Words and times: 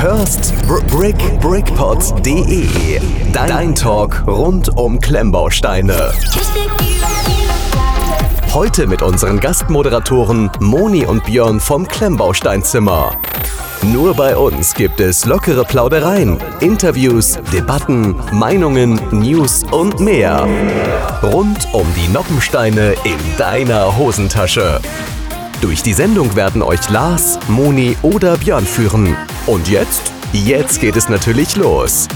hörst 0.00 0.54
Br 0.66 0.80
Brick 0.86 1.18
dein 3.34 3.74
Talk 3.74 4.24
rund 4.26 4.74
um 4.78 4.98
Klemmbausteine. 4.98 6.12
Heute 8.54 8.86
mit 8.86 9.02
unseren 9.02 9.40
Gastmoderatoren 9.40 10.50
Moni 10.58 11.04
und 11.04 11.24
Björn 11.24 11.60
vom 11.60 11.86
Klemmbausteinzimmer. 11.86 13.14
Nur 13.82 14.14
bei 14.14 14.34
uns 14.36 14.74
gibt 14.74 15.00
es 15.00 15.26
lockere 15.26 15.64
Plaudereien, 15.64 16.38
Interviews, 16.60 17.38
Debatten, 17.52 18.16
Meinungen, 18.32 18.98
News 19.10 19.64
und 19.70 20.00
mehr. 20.00 20.48
Rund 21.22 21.68
um 21.72 21.86
die 21.94 22.10
Noppensteine 22.10 22.94
in 23.04 23.18
deiner 23.36 23.98
Hosentasche. 23.98 24.80
Durch 25.60 25.82
die 25.82 25.92
Sendung 25.92 26.36
werden 26.36 26.62
euch 26.62 26.88
Lars, 26.88 27.38
Moni 27.48 27.96
oder 28.00 28.38
Björn 28.38 28.64
führen. 28.64 29.14
Und 29.50 29.68
jetzt? 29.68 30.12
Jetzt 30.32 30.80
geht 30.80 30.94
es 30.94 31.08
natürlich 31.08 31.56
los. 31.56 32.06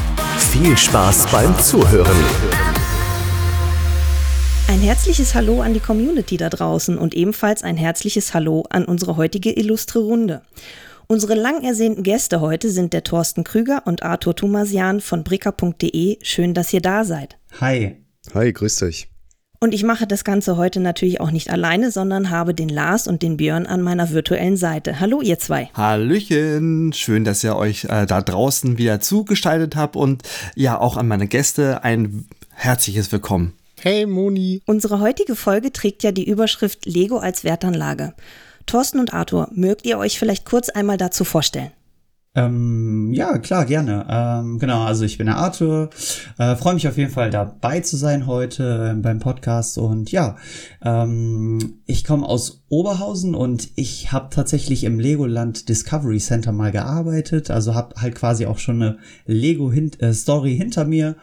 Viel 0.52 0.78
Spaß 0.78 1.26
beim 1.32 1.58
Zuhören. 1.58 2.16
Ein 4.68 4.78
herzliches 4.78 5.34
Hallo 5.34 5.60
an 5.60 5.74
die 5.74 5.80
Community 5.80 6.36
da 6.36 6.48
draußen 6.48 6.96
und 6.96 7.12
ebenfalls 7.12 7.64
ein 7.64 7.76
herzliches 7.76 8.34
Hallo 8.34 8.62
an 8.70 8.84
unsere 8.84 9.16
heutige 9.16 9.50
illustre 9.50 9.98
Runde. 9.98 10.42
Unsere 11.08 11.34
lang 11.34 11.64
ersehnten 11.64 12.04
Gäste 12.04 12.40
heute 12.40 12.70
sind 12.70 12.92
der 12.92 13.02
Thorsten 13.02 13.42
Krüger 13.42 13.82
und 13.84 14.04
Arthur 14.04 14.36
Thomasian 14.36 15.00
von 15.00 15.24
bricker.de. 15.24 16.18
Schön, 16.22 16.54
dass 16.54 16.72
ihr 16.72 16.82
da 16.82 17.02
seid. 17.02 17.36
Hi. 17.60 17.96
Hi, 18.32 18.52
grüß 18.52 18.76
dich. 18.76 19.08
Und 19.64 19.72
ich 19.72 19.82
mache 19.82 20.06
das 20.06 20.24
Ganze 20.24 20.58
heute 20.58 20.78
natürlich 20.78 21.22
auch 21.22 21.30
nicht 21.30 21.48
alleine, 21.48 21.90
sondern 21.90 22.28
habe 22.28 22.52
den 22.52 22.68
Lars 22.68 23.08
und 23.08 23.22
den 23.22 23.38
Björn 23.38 23.64
an 23.64 23.80
meiner 23.80 24.10
virtuellen 24.10 24.58
Seite. 24.58 25.00
Hallo, 25.00 25.22
ihr 25.22 25.38
zwei. 25.38 25.70
Hallöchen. 25.72 26.92
Schön, 26.92 27.24
dass 27.24 27.42
ihr 27.42 27.56
euch 27.56 27.84
äh, 27.84 28.04
da 28.04 28.20
draußen 28.20 28.76
wieder 28.76 29.00
zugestaltet 29.00 29.74
habt 29.74 29.96
und 29.96 30.22
ja, 30.54 30.78
auch 30.78 30.98
an 30.98 31.08
meine 31.08 31.28
Gäste 31.28 31.82
ein 31.82 32.26
herzliches 32.50 33.10
Willkommen. 33.10 33.54
Hey, 33.80 34.04
Moni. 34.04 34.60
Unsere 34.66 35.00
heutige 35.00 35.34
Folge 35.34 35.72
trägt 35.72 36.02
ja 36.02 36.12
die 36.12 36.28
Überschrift 36.28 36.84
Lego 36.84 37.16
als 37.16 37.42
Wertanlage. 37.42 38.12
Thorsten 38.66 38.98
und 38.98 39.14
Arthur, 39.14 39.48
mögt 39.54 39.86
ihr 39.86 39.96
euch 39.96 40.18
vielleicht 40.18 40.44
kurz 40.44 40.68
einmal 40.68 40.98
dazu 40.98 41.24
vorstellen? 41.24 41.70
Ähm, 42.36 43.12
ja, 43.12 43.38
klar, 43.38 43.64
gerne. 43.64 44.06
Ähm, 44.08 44.58
genau, 44.58 44.82
also 44.82 45.04
ich 45.04 45.18
bin 45.18 45.26
der 45.26 45.36
Arthur. 45.36 45.90
Äh, 46.36 46.56
Freue 46.56 46.74
mich 46.74 46.88
auf 46.88 46.96
jeden 46.96 47.12
Fall 47.12 47.30
dabei 47.30 47.80
zu 47.80 47.96
sein 47.96 48.26
heute 48.26 48.92
äh, 48.92 49.00
beim 49.00 49.20
Podcast. 49.20 49.78
Und 49.78 50.10
ja, 50.10 50.36
ähm, 50.82 51.78
ich 51.86 52.04
komme 52.04 52.26
aus 52.26 52.64
Oberhausen 52.68 53.36
und 53.36 53.68
ich 53.76 54.10
habe 54.10 54.30
tatsächlich 54.30 54.82
im 54.82 54.98
Legoland 54.98 55.68
Discovery 55.68 56.18
Center 56.18 56.50
mal 56.50 56.72
gearbeitet. 56.72 57.50
Also 57.52 57.74
habe 57.74 57.94
halt 58.00 58.16
quasi 58.16 58.46
auch 58.46 58.58
schon 58.58 58.82
eine 58.82 58.98
Lego-Story 59.26 60.54
äh, 60.54 60.56
hinter 60.56 60.84
mir. 60.84 61.16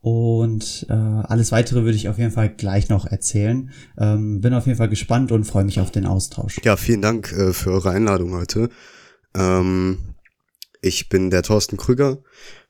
Und 0.00 0.86
äh, 0.88 0.92
alles 0.92 1.52
weitere 1.52 1.82
würde 1.82 1.96
ich 1.96 2.08
auf 2.08 2.18
jeden 2.18 2.32
Fall 2.32 2.48
gleich 2.48 2.88
noch 2.88 3.06
erzählen. 3.06 3.70
Ähm, 3.98 4.40
bin 4.40 4.54
auf 4.54 4.66
jeden 4.66 4.78
Fall 4.78 4.88
gespannt 4.88 5.32
und 5.32 5.44
freue 5.44 5.64
mich 5.64 5.80
auf 5.80 5.90
den 5.90 6.06
Austausch. 6.06 6.60
Ja, 6.64 6.76
vielen 6.76 7.02
Dank 7.02 7.32
äh, 7.32 7.52
für 7.52 7.70
eure 7.70 7.90
Einladung 7.90 8.32
heute. 8.32 8.68
Ähm 9.34 10.11
ich 10.82 11.08
bin 11.08 11.30
der 11.30 11.42
Thorsten 11.42 11.78
Krüger, 11.78 12.18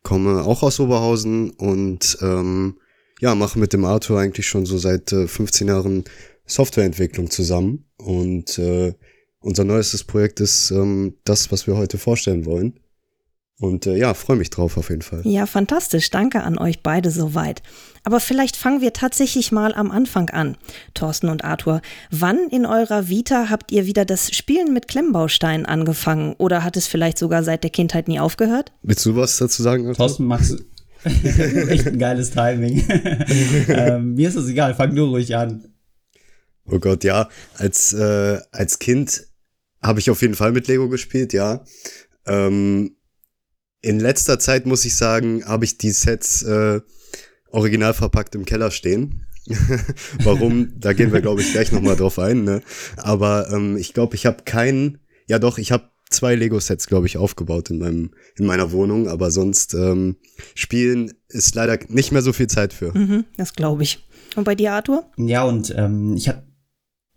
komme 0.02 0.44
auch 0.44 0.62
aus 0.62 0.78
Oberhausen 0.78 1.50
und 1.50 2.18
ähm, 2.20 2.78
ja, 3.20 3.34
mache 3.34 3.58
mit 3.58 3.72
dem 3.72 3.84
Arthur 3.84 4.20
eigentlich 4.20 4.46
schon 4.46 4.66
so 4.66 4.78
seit 4.78 5.12
äh, 5.12 5.26
15 5.26 5.68
Jahren 5.68 6.04
Softwareentwicklung 6.44 7.30
zusammen. 7.30 7.86
Und 7.96 8.58
äh, 8.58 8.94
unser 9.40 9.64
neuestes 9.64 10.04
Projekt 10.04 10.40
ist 10.40 10.70
ähm, 10.70 11.14
das, 11.24 11.50
was 11.50 11.66
wir 11.66 11.76
heute 11.76 11.98
vorstellen 11.98 12.44
wollen. 12.44 12.78
Und 13.58 13.86
äh, 13.86 13.96
ja, 13.96 14.12
freue 14.14 14.36
mich 14.36 14.50
drauf 14.50 14.76
auf 14.76 14.90
jeden 14.90 15.02
Fall. 15.02 15.20
Ja, 15.24 15.46
fantastisch. 15.46 16.10
Danke 16.10 16.42
an 16.42 16.58
euch 16.58 16.82
beide 16.82 17.10
soweit. 17.10 17.62
Aber 18.02 18.18
vielleicht 18.18 18.56
fangen 18.56 18.80
wir 18.80 18.92
tatsächlich 18.92 19.52
mal 19.52 19.72
am 19.74 19.92
Anfang 19.92 20.30
an. 20.30 20.56
Thorsten 20.94 21.28
und 21.28 21.44
Arthur, 21.44 21.80
wann 22.10 22.48
in 22.50 22.66
eurer 22.66 23.08
Vita 23.08 23.50
habt 23.50 23.70
ihr 23.70 23.86
wieder 23.86 24.04
das 24.04 24.34
Spielen 24.34 24.72
mit 24.72 24.88
Klemmbausteinen 24.88 25.64
angefangen? 25.64 26.34
Oder 26.38 26.64
hat 26.64 26.76
es 26.76 26.88
vielleicht 26.88 27.18
sogar 27.18 27.44
seit 27.44 27.62
der 27.62 27.70
Kindheit 27.70 28.08
nie 28.08 28.18
aufgehört? 28.18 28.72
Willst 28.82 29.06
du 29.06 29.14
was 29.14 29.36
dazu 29.36 29.62
sagen? 29.62 29.86
Arthur? 29.86 30.06
Thorsten, 30.06 30.24
magst 30.24 30.56
Echt 31.04 31.86
ein 31.86 31.98
geiles 31.98 32.30
Timing. 32.30 32.84
ähm, 33.68 34.14
mir 34.14 34.28
ist 34.28 34.36
das 34.36 34.46
egal, 34.48 34.74
fang 34.74 34.94
nur 34.94 35.08
ruhig 35.08 35.34
an. 35.36 35.72
Oh 36.64 36.78
Gott, 36.78 37.02
ja. 37.02 37.28
Als, 37.54 37.92
äh, 37.92 38.38
als 38.52 38.78
Kind 38.78 39.26
habe 39.82 39.98
ich 39.98 40.10
auf 40.10 40.22
jeden 40.22 40.34
Fall 40.34 40.52
mit 40.52 40.68
Lego 40.68 40.88
gespielt, 40.88 41.32
ja. 41.32 41.64
Ähm, 42.26 42.96
in 43.82 43.98
letzter 43.98 44.38
Zeit 44.38 44.64
muss 44.64 44.84
ich 44.84 44.96
sagen, 44.96 45.44
habe 45.44 45.64
ich 45.64 45.76
die 45.76 45.90
Sets 45.90 46.42
äh, 46.42 46.80
original 47.50 47.92
verpackt 47.94 48.34
im 48.34 48.44
Keller 48.44 48.70
stehen. 48.70 49.26
Warum? 50.22 50.72
da 50.78 50.92
gehen 50.92 51.12
wir, 51.12 51.20
glaube 51.20 51.40
ich, 51.40 51.52
gleich 51.52 51.72
nochmal 51.72 51.96
drauf 51.96 52.18
ein. 52.20 52.44
Ne? 52.44 52.62
Aber 52.96 53.50
ähm, 53.52 53.76
ich 53.76 53.92
glaube, 53.92 54.14
ich 54.14 54.24
habe 54.24 54.44
keinen, 54.44 54.98
ja 55.28 55.40
doch, 55.40 55.58
ich 55.58 55.72
habe 55.72 55.90
zwei 56.10 56.36
Lego-Sets, 56.36 56.86
glaube 56.86 57.06
ich, 57.06 57.16
aufgebaut 57.16 57.70
in, 57.70 57.78
meinem, 57.78 58.10
in 58.36 58.46
meiner 58.46 58.70
Wohnung, 58.70 59.08
aber 59.08 59.30
sonst 59.32 59.74
ähm, 59.74 60.16
spielen 60.54 61.12
ist 61.28 61.54
leider 61.54 61.78
nicht 61.88 62.12
mehr 62.12 62.22
so 62.22 62.32
viel 62.32 62.46
Zeit 62.46 62.72
für. 62.72 62.96
Mhm, 62.96 63.24
das 63.36 63.54
glaube 63.54 63.82
ich. 63.82 64.06
Und 64.36 64.44
bei 64.44 64.54
dir, 64.54 64.72
Arthur? 64.74 65.10
Ja, 65.16 65.42
und 65.42 65.74
ähm, 65.76 66.14
ich 66.16 66.28
habe 66.28 66.42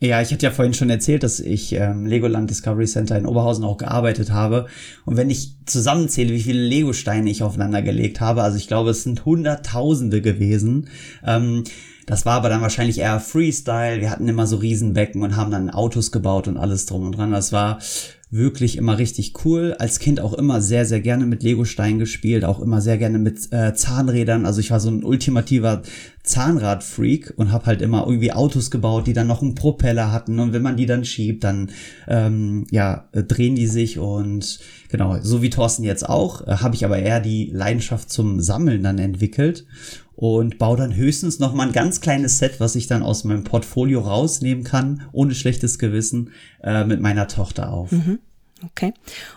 ja, 0.02 0.22
ich 0.22 0.32
hatte 0.32 0.46
ja 0.46 0.52
vorhin 0.52 0.74
schon 0.74 0.90
erzählt, 0.90 1.24
dass 1.24 1.40
ich 1.40 1.72
ähm, 1.74 2.06
Legoland 2.06 2.50
Discovery 2.50 2.86
Center 2.86 3.18
in 3.18 3.26
Oberhausen 3.26 3.64
auch 3.64 3.78
gearbeitet 3.78 4.32
habe. 4.32 4.68
Und 5.06 5.16
wenn 5.16 5.30
ich 5.30 5.56
zusammenzähle, 5.66 6.34
wie 6.34 6.42
viele 6.42 6.62
Lego-Steine 6.62 7.30
ich 7.30 7.44
aufeinander 7.44 7.82
gelegt 7.82 8.20
habe, 8.20 8.44
also 8.44 8.58
ich 8.58 8.68
glaube, 8.68 8.90
es 8.90 9.04
sind 9.04 9.24
Hunderttausende 9.24 10.22
gewesen. 10.22 10.90
Ähm, 11.26 11.64
das 12.08 12.26
war 12.26 12.34
aber 12.34 12.50
dann 12.50 12.62
wahrscheinlich 12.62 13.00
eher 13.00 13.20
Freestyle. 13.20 14.02
Wir 14.02 14.12
hatten 14.12 14.28
immer 14.28 14.48
so 14.48 14.58
Riesenbecken 14.58 15.24
und 15.24 15.38
haben 15.38 15.50
dann 15.50 15.70
Autos 15.70 16.12
gebaut 16.12 16.48
und 16.48 16.58
alles 16.58 16.86
drum 16.86 17.06
und 17.06 17.18
dran. 17.18 17.32
Das 17.32 17.52
war 17.52 17.80
wirklich 18.35 18.78
immer 18.78 18.97
richtig 18.97 19.34
cool. 19.46 19.75
Als 19.79 20.00
Kind 20.00 20.19
auch 20.19 20.34
immer 20.34 20.62
sehr, 20.62 20.85
sehr 20.85 21.01
gerne 21.01 21.25
mit 21.25 21.44
Lego-Steinen 21.44 22.00
gespielt, 22.00 22.46
auch 22.46 22.59
immer 22.59 22.81
sehr 22.81 22.97
gerne 22.97 23.18
mit 23.18 23.51
äh, 23.51 23.73
Zahnrädern. 23.73 24.46
Also 24.46 24.59
ich 24.59 24.72
war 24.72 24.79
so 24.79 24.90
ein 24.90 25.03
ultimativer 25.03 25.81
Zahnrad-Freak 26.23 27.34
und 27.38 27.51
habe 27.51 27.68
halt 27.68 27.81
immer 27.81 28.06
irgendwie 28.06 28.31
Autos 28.31 28.72
gebaut, 28.72 29.07
die 29.07 29.13
dann 29.13 29.28
noch 29.28 29.41
einen 29.41 29.56
Propeller 29.56 30.12
hatten. 30.12 30.40
Und 30.40 30.53
wenn 30.53 30.62
man 30.62 30.78
die 30.78 30.85
dann 30.85 31.06
schiebt, 31.06 31.44
dann 31.44 31.69
ähm, 32.07 32.66
ja, 32.72 33.07
äh, 33.12 33.23
drehen 33.23 33.56
die 33.56 33.68
sich 33.68 34.00
und 34.00 34.59
genau, 34.90 35.17
so 35.22 35.41
wie 35.41 35.50
Thorsten 35.50 35.84
jetzt 35.84 36.07
auch, 36.07 36.47
äh, 36.47 36.57
habe 36.57 36.75
ich 36.75 36.85
aber 36.85 37.00
eher 37.00 37.19
die 37.19 37.52
Leidenschaft 37.53 38.09
zum 38.09 38.41
Sammeln 38.41 38.84
dann 38.84 38.97
entwickelt 38.97 39.66
und 40.16 40.58
baue 40.58 40.78
dann 40.78 40.96
höchstens 40.96 41.40
noch 41.40 41.53
mal 41.53 41.68
ein 41.68 41.74
ganz 41.74 42.02
kleines 42.02 42.38
Set, 42.38 42.59
was 42.59 42.76
ich 42.76 42.88
dann 42.88 43.03
aus 43.03 43.24
meinem 43.24 43.44
Portfolio 43.44 44.02
rausnehmen 44.02 44.64
kann, 44.64 45.03
ohne 45.12 45.36
schlechtes 45.36 45.80
Gewissen, 45.80 46.31
äh, 46.64 46.86
mit 46.86 47.02
meiner 47.02 47.28
Tochter 47.28 47.72
auf. 47.72 47.92
Mhm. 47.92 48.20
Okay. 48.64 48.94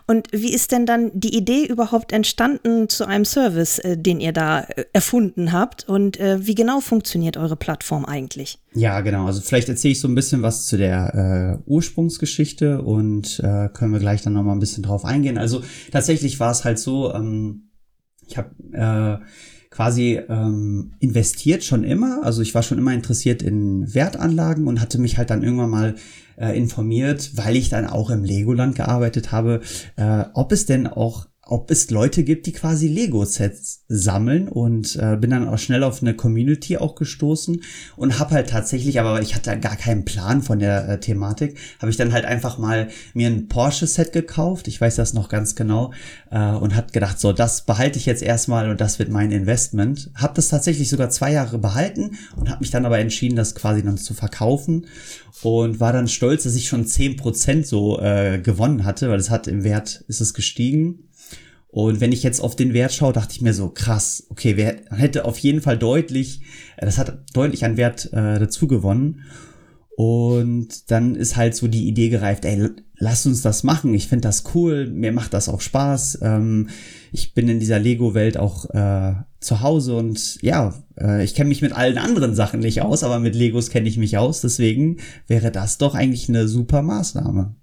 Und 0.07 0.29
wie 0.31 0.55
ist 0.55 0.71
denn 0.71 0.87
dann 0.87 1.11
die 1.13 1.37
Idee 1.37 1.67
überhaupt 1.67 2.13
entstanden 2.13 2.89
zu 2.89 3.05
einem 3.05 3.25
Service, 3.25 3.79
äh, 3.81 3.99
den 3.99 4.21
ihr 4.21 4.33
da 4.33 4.61
äh, 4.61 4.85
erfunden 4.93 5.53
habt? 5.53 5.89
Und 5.89 6.21
äh, 6.21 6.47
wie 6.47 6.55
genau 6.55 6.81
funktioniert 6.81 7.37
eure 7.37 7.57
Plattform 7.57 8.05
eigentlich? 8.05 8.59
Ja, 8.75 9.01
genau. 9.01 9.27
Also 9.27 9.41
vielleicht 9.41 9.69
erzähle 9.69 9.93
ich 9.93 10.01
so 10.01 10.09
ein 10.09 10.15
bisschen 10.15 10.43
was 10.43 10.67
zu 10.67 10.77
der 10.77 11.59
äh, 11.67 11.71
Ursprungsgeschichte 11.71 12.81
und 12.81 13.41
äh, 13.41 13.69
können 13.71 13.93
wir 13.93 13.99
gleich 13.99 14.23
dann 14.23 14.35
noch 14.35 14.45
mal 14.45 14.53
ein 14.53 14.61
bisschen 14.61 14.85
drauf 14.85 15.05
eingehen. 15.05 15.37
Also 15.37 15.63
tatsächlich 15.91 16.39
war 16.39 16.53
es 16.53 16.65
halt 16.65 16.79
so, 16.79 17.13
ähm, 17.13 17.71
ich 18.27 18.37
habe 18.39 19.21
quasi 19.71 20.21
ähm, 20.29 20.93
investiert 20.99 21.65
schon 21.65 21.85
immer. 21.85 22.23
Also 22.25 22.43
ich 22.43 22.55
war 22.55 22.63
schon 22.63 22.79
immer 22.79 22.93
interessiert 22.93 23.43
in 23.43 23.95
Wertanlagen 23.95 24.67
und 24.67 24.81
hatte 24.81 24.99
mich 24.99 25.19
halt 25.19 25.31
dann 25.31 25.43
irgendwann 25.43 25.71
mal 25.71 25.95
äh, 26.37 26.57
informiert, 26.57 27.33
weil 27.35 27.57
ich 27.57 27.69
dann 27.69 27.87
auch 27.87 28.11
im 28.11 28.25
Legoland 28.25 28.75
gearbeitet 28.75 29.33
habe, 29.33 29.61
äh, 29.97 30.25
ob 30.35 30.53
es 30.53 30.67
denn 30.67 30.87
auch 30.87 31.27
ob 31.49 31.71
es 31.71 31.91
Leute 31.91 32.25
gibt, 32.25 32.47
die 32.47 32.53
quasi 32.53 32.89
Lego-Sets 32.89 33.85
sammeln 33.89 34.49
und 34.49 34.97
äh, 34.97 35.17
bin 35.17 35.31
dann 35.31 35.49
auch 35.49 35.59
schnell 35.59 35.83
auf 35.83 36.03
eine 36.03 36.13
Community 36.13 36.77
auch 36.77 36.95
gestoßen 36.95 37.63
und 37.97 38.19
habe 38.19 38.33
halt 38.33 38.51
tatsächlich, 38.51 39.01
aber 39.01 39.23
ich 39.23 39.35
hatte 39.35 39.59
gar 39.59 39.77
keinen 39.77 40.05
Plan 40.05 40.43
von 40.43 40.59
der 40.59 40.87
äh, 40.87 41.01
Thematik, 41.01 41.57
habe 41.81 41.91
ich 41.91 41.97
dann 41.97 42.13
halt 42.13 42.27
einfach 42.27 42.59
mal 42.59 42.89
mir 43.15 43.29
ein 43.29 43.49
Porsche-Set 43.49 44.13
gekauft, 44.13 44.69
ich 44.69 44.79
weiß 44.79 44.97
das 44.97 45.15
noch 45.15 45.31
ganz 45.31 45.55
genau, 45.55 45.93
äh, 46.31 46.39
und 46.39 46.77
hat 46.77 46.93
gedacht, 46.93 47.19
so, 47.19 47.33
das 47.33 47.65
behalte 47.65 47.99
ich 47.99 48.05
jetzt 48.05 48.23
erstmal 48.23 48.69
und 48.69 48.83
das 48.83 48.99
wird 48.99 49.09
mein 49.09 49.33
Investment. 49.33 50.11
Habe 50.15 50.35
das 50.35 50.49
tatsächlich 50.49 50.91
sogar 50.91 51.09
zwei 51.09 51.33
Jahre 51.33 51.57
behalten 51.57 52.19
und 52.37 52.51
habe 52.51 52.61
mich 52.61 52.71
dann 52.71 52.85
aber 52.85 52.99
entschieden, 52.99 53.37
das 53.37 53.55
quasi 53.55 53.83
dann 53.83 53.97
zu 53.97 54.13
verkaufen 54.13 54.87
und 55.43 55.81
war 55.81 55.95
dann 55.95 56.09
stolz, 56.09 56.43
dass 56.43 56.57
ich 56.57 56.69
schon 56.69 56.85
zehn 56.85 57.17
Prozent 57.17 57.67
so 57.67 57.99
äh, 58.01 58.39
gewonnen 58.39 58.85
hatte, 58.85 59.09
weil 59.09 59.19
es 59.19 59.31
hat 59.31 59.47
im 59.47 59.65
Wert, 59.65 60.05
ist 60.09 60.21
es 60.21 60.35
gestiegen 60.35 61.08
und 61.71 62.01
wenn 62.01 62.13
ich 62.13 62.23
jetzt 62.23 62.41
auf 62.41 62.57
den 62.57 62.73
Wert 62.73 62.95
schaue, 62.95 63.13
dachte 63.13 63.35
ich 63.35 63.43
mir 63.43 63.53
so, 63.53 63.69
krass, 63.69 64.27
okay, 64.31 64.57
wer 64.57 64.77
hätte 64.91 65.27
auf 65.27 65.39
jeden 65.39 65.61
Fall 65.61 65.79
deutlich, 65.79 66.41
äh, 66.77 66.87
das 66.87 66.99
hat 66.99 67.25
deutlich 67.35 67.65
an 67.65 67.77
Wert 67.77 68.07
äh, 68.13 68.39
dazu 68.39 68.67
gewonnen. 68.67 69.25
Und 69.97 70.93
dann 70.93 71.17
ist 71.17 71.37
halt 71.37 71.57
so 71.57 71.67
die 71.67 71.89
Idee 71.89 72.09
gereift, 72.09 72.45
ey, 72.45 72.71
lass 72.95 73.27
uns 73.27 73.43
das 73.43 73.65
machen. 73.65 73.93
Ich 73.95 74.07
finde 74.07 74.29
das 74.29 74.45
cool, 74.55 74.89
mir 74.89 75.13
macht 75.13 75.35
das 75.35 75.49
auch 75.49 75.61
Spaß. 75.61 76.21
Ähm, 76.23 76.69
ich 77.13 77.35
bin 77.35 77.49
in 77.49 77.59
dieser 77.59 77.81
Lego-Welt 77.81 78.39
auch 78.39 78.71
äh, 78.71 79.15
zu 79.41 79.61
Hause 79.61 79.97
und 79.97 80.41
ja, 80.41 80.73
äh, 80.99 81.25
ich 81.25 81.35
kenne 81.35 81.49
mich 81.49 81.63
mit 81.63 81.73
allen 81.73 81.99
anderen 81.99 82.35
Sachen 82.35 82.61
nicht 82.61 82.81
aus, 82.81 83.03
aber 83.03 83.19
mit 83.19 83.35
Legos 83.35 83.71
kenne 83.71 83.89
ich 83.89 83.99
mich 83.99 84.17
aus. 84.17 84.41
Deswegen 84.41 84.99
wäre 85.27 85.51
das 85.51 85.79
doch 85.79 85.95
eigentlich 85.95 86.29
eine 86.29 86.47
super 86.47 86.83
Maßnahme. 86.83 87.57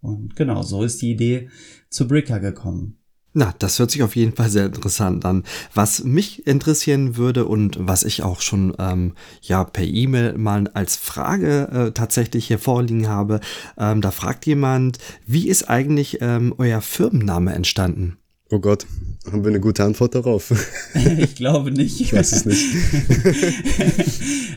Und 0.00 0.36
genau, 0.36 0.62
so 0.62 0.84
ist 0.84 1.00
die 1.02 1.10
Idee 1.10 1.48
zu 1.88 2.06
Bricker 2.06 2.38
gekommen. 2.38 2.98
Na, 3.38 3.52
das 3.58 3.78
hört 3.78 3.90
sich 3.90 4.02
auf 4.02 4.16
jeden 4.16 4.34
Fall 4.34 4.48
sehr 4.48 4.64
interessant 4.64 5.26
an. 5.26 5.44
Was 5.74 6.02
mich 6.04 6.46
interessieren 6.46 7.18
würde 7.18 7.44
und 7.44 7.76
was 7.78 8.02
ich 8.02 8.22
auch 8.22 8.40
schon 8.40 8.72
ähm, 8.78 9.12
ja 9.42 9.62
per 9.62 9.84
E-Mail 9.84 10.38
mal 10.38 10.68
als 10.68 10.96
Frage 10.96 11.68
äh, 11.70 11.92
tatsächlich 11.92 12.46
hier 12.46 12.58
vorliegen 12.58 13.08
habe, 13.08 13.40
ähm, 13.76 14.00
da 14.00 14.10
fragt 14.10 14.46
jemand, 14.46 14.96
wie 15.26 15.50
ist 15.50 15.68
eigentlich 15.68 16.22
ähm, 16.22 16.54
euer 16.56 16.80
Firmenname 16.80 17.52
entstanden? 17.52 18.16
Oh 18.50 18.58
Gott, 18.58 18.86
haben 19.30 19.44
wir 19.44 19.50
eine 19.50 19.60
gute 19.60 19.84
Antwort 19.84 20.14
darauf? 20.14 20.54
ich 21.18 21.34
glaube 21.34 21.72
nicht. 21.72 22.00
Ich 22.00 22.14
weiß 22.14 22.32
es 22.32 22.46
nicht. 22.46 22.64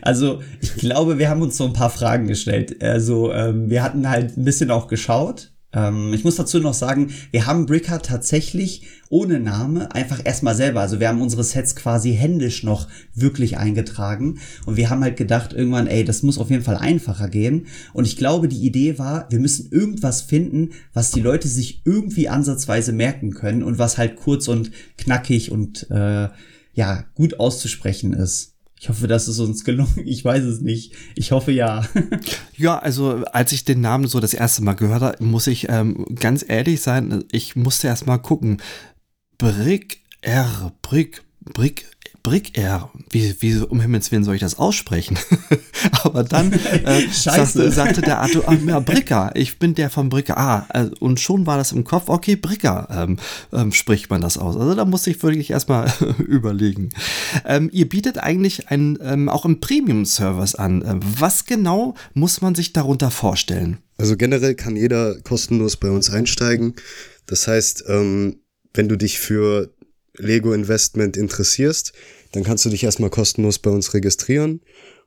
also 0.00 0.40
ich 0.62 0.76
glaube, 0.76 1.18
wir 1.18 1.28
haben 1.28 1.42
uns 1.42 1.58
so 1.58 1.66
ein 1.66 1.74
paar 1.74 1.90
Fragen 1.90 2.28
gestellt. 2.28 2.82
Also 2.82 3.30
ähm, 3.30 3.68
wir 3.68 3.82
hatten 3.82 4.08
halt 4.08 4.38
ein 4.38 4.44
bisschen 4.46 4.70
auch 4.70 4.88
geschaut 4.88 5.52
ähm, 5.72 6.12
ich 6.12 6.24
muss 6.24 6.36
dazu 6.36 6.58
noch 6.58 6.74
sagen, 6.74 7.12
wir 7.30 7.46
haben 7.46 7.66
Bricker 7.66 8.00
tatsächlich 8.02 8.82
ohne 9.08 9.40
Name 9.40 9.92
einfach 9.94 10.20
erstmal 10.24 10.54
selber. 10.54 10.80
Also 10.80 11.00
wir 11.00 11.08
haben 11.08 11.20
unsere 11.20 11.44
Sets 11.44 11.76
quasi 11.76 12.14
händisch 12.14 12.62
noch 12.64 12.88
wirklich 13.14 13.58
eingetragen. 13.58 14.38
Und 14.66 14.76
wir 14.76 14.90
haben 14.90 15.02
halt 15.02 15.16
gedacht 15.16 15.52
irgendwann, 15.52 15.86
ey, 15.86 16.04
das 16.04 16.22
muss 16.22 16.38
auf 16.38 16.50
jeden 16.50 16.64
Fall 16.64 16.76
einfacher 16.76 17.28
gehen. 17.28 17.66
Und 17.92 18.06
ich 18.06 18.16
glaube, 18.16 18.48
die 18.48 18.64
Idee 18.64 18.98
war, 18.98 19.26
wir 19.30 19.38
müssen 19.38 19.70
irgendwas 19.70 20.22
finden, 20.22 20.70
was 20.92 21.10
die 21.12 21.20
Leute 21.20 21.48
sich 21.48 21.82
irgendwie 21.84 22.28
ansatzweise 22.28 22.92
merken 22.92 23.32
können 23.32 23.62
und 23.62 23.78
was 23.78 23.98
halt 23.98 24.16
kurz 24.16 24.48
und 24.48 24.70
knackig 24.96 25.50
und 25.50 25.90
äh, 25.90 26.28
ja, 26.72 27.04
gut 27.14 27.40
auszusprechen 27.40 28.12
ist. 28.12 28.54
Ich 28.82 28.88
hoffe, 28.88 29.06
das 29.06 29.28
ist 29.28 29.38
uns 29.38 29.62
gelungen. 29.64 29.92
Ich 30.06 30.24
weiß 30.24 30.42
es 30.44 30.62
nicht. 30.62 30.94
Ich 31.14 31.32
hoffe 31.32 31.52
ja. 31.52 31.86
ja, 32.56 32.78
also 32.78 33.24
als 33.30 33.52
ich 33.52 33.66
den 33.66 33.82
Namen 33.82 34.06
so 34.06 34.20
das 34.20 34.32
erste 34.32 34.62
Mal 34.62 34.72
gehört 34.72 35.02
habe, 35.02 35.22
muss 35.22 35.46
ich 35.46 35.68
ähm, 35.68 36.06
ganz 36.14 36.42
ehrlich 36.48 36.80
sein, 36.80 37.24
ich 37.30 37.56
musste 37.56 37.88
erst 37.88 38.06
mal 38.06 38.16
gucken. 38.16 38.62
Brick 39.36 40.00
R, 40.22 40.72
Brick, 40.80 41.22
Brick 41.40 41.86
Brick 42.22 42.58
Air, 42.58 42.90
wie, 43.10 43.34
wie 43.40 43.56
um 43.56 43.80
Himmels 43.80 44.12
Willen 44.12 44.24
soll 44.24 44.34
ich 44.34 44.40
das 44.40 44.58
aussprechen? 44.58 45.18
Aber 46.04 46.22
dann 46.22 46.52
äh, 46.52 47.08
sagte, 47.12 47.70
sagte, 47.70 48.02
der 48.02 48.20
Arthur, 48.20 48.46
ah, 48.46 48.54
ja, 48.54 48.80
Bricker, 48.80 49.30
ich 49.34 49.58
bin 49.58 49.74
der 49.74 49.90
von 49.90 50.08
Bricker. 50.08 50.36
Ah, 50.36 50.66
äh, 50.74 50.90
und 51.00 51.20
schon 51.20 51.46
war 51.46 51.56
das 51.56 51.72
im 51.72 51.84
Kopf, 51.84 52.08
okay, 52.08 52.36
Bricker 52.36 52.88
ähm, 52.90 53.18
ähm, 53.52 53.72
spricht 53.72 54.10
man 54.10 54.20
das 54.20 54.36
aus. 54.36 54.56
Also 54.56 54.74
da 54.74 54.84
musste 54.84 55.10
ich 55.10 55.22
wirklich 55.22 55.50
erstmal 55.50 55.92
überlegen. 56.18 56.90
Ähm, 57.46 57.70
ihr 57.72 57.88
bietet 57.88 58.18
eigentlich 58.18 58.68
ein, 58.68 58.98
ähm, 59.02 59.28
auch 59.28 59.44
einen 59.44 59.60
Premium-Service 59.60 60.54
an. 60.56 60.84
Ähm, 60.86 61.00
was 61.18 61.46
genau 61.46 61.94
muss 62.12 62.42
man 62.42 62.54
sich 62.54 62.72
darunter 62.72 63.10
vorstellen? 63.10 63.78
Also 63.96 64.16
generell 64.16 64.54
kann 64.54 64.76
jeder 64.76 65.20
kostenlos 65.20 65.76
bei 65.76 65.90
uns 65.90 66.10
einsteigen. 66.10 66.74
Das 67.26 67.46
heißt, 67.46 67.84
ähm, 67.88 68.40
wenn 68.74 68.88
du 68.88 68.96
dich 68.96 69.18
für 69.18 69.72
Lego 70.20 70.52
Investment 70.52 71.16
interessierst, 71.16 71.92
dann 72.32 72.44
kannst 72.44 72.64
du 72.64 72.70
dich 72.70 72.84
erstmal 72.84 73.10
kostenlos 73.10 73.58
bei 73.58 73.70
uns 73.70 73.94
registrieren 73.94 74.60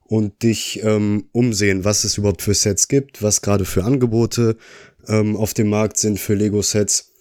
und 0.06 0.44
dich 0.44 0.82
ähm, 0.84 1.30
umsehen, 1.32 1.86
was 1.86 2.04
es 2.04 2.18
überhaupt 2.18 2.42
für 2.42 2.54
Sets 2.54 2.88
gibt, 2.88 3.22
was 3.22 3.42
gerade 3.42 3.66
für 3.66 3.84
Angebote 3.84 4.58
ähm, 5.08 5.36
auf 5.36 5.54
dem 5.54 5.70
Markt 5.70 5.98
sind 5.98 6.20
für 6.20 6.36
Lego-Sets. 6.36 7.12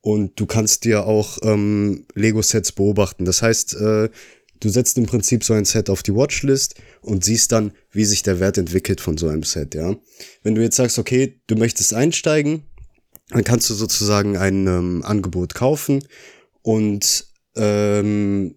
Und 0.00 0.38
du 0.40 0.46
kannst 0.46 0.84
dir 0.84 1.06
auch 1.06 1.38
ähm, 1.42 2.06
Lego-Sets 2.14 2.72
beobachten. 2.72 3.24
Das 3.24 3.40
heißt, 3.40 3.74
äh, 3.76 4.10
du 4.58 4.68
setzt 4.68 4.98
im 4.98 5.06
Prinzip 5.06 5.44
so 5.44 5.54
ein 5.54 5.64
Set 5.64 5.90
auf 5.90 6.02
die 6.02 6.14
Watchlist 6.14 6.74
und 7.00 7.24
siehst 7.24 7.52
dann, 7.52 7.72
wie 7.92 8.04
sich 8.04 8.22
der 8.22 8.40
Wert 8.40 8.58
entwickelt 8.58 9.00
von 9.00 9.16
so 9.16 9.28
einem 9.28 9.44
Set, 9.44 9.74
ja. 9.74 9.96
Wenn 10.42 10.54
du 10.54 10.62
jetzt 10.62 10.76
sagst, 10.76 10.98
okay, 10.98 11.40
du 11.46 11.54
möchtest 11.54 11.94
einsteigen, 11.94 12.64
dann 13.30 13.44
kannst 13.44 13.70
du 13.70 13.74
sozusagen 13.74 14.36
ein 14.36 14.66
ähm, 14.66 15.02
Angebot 15.04 15.54
kaufen 15.54 16.04
und 16.62 17.26
ähm, 17.56 18.54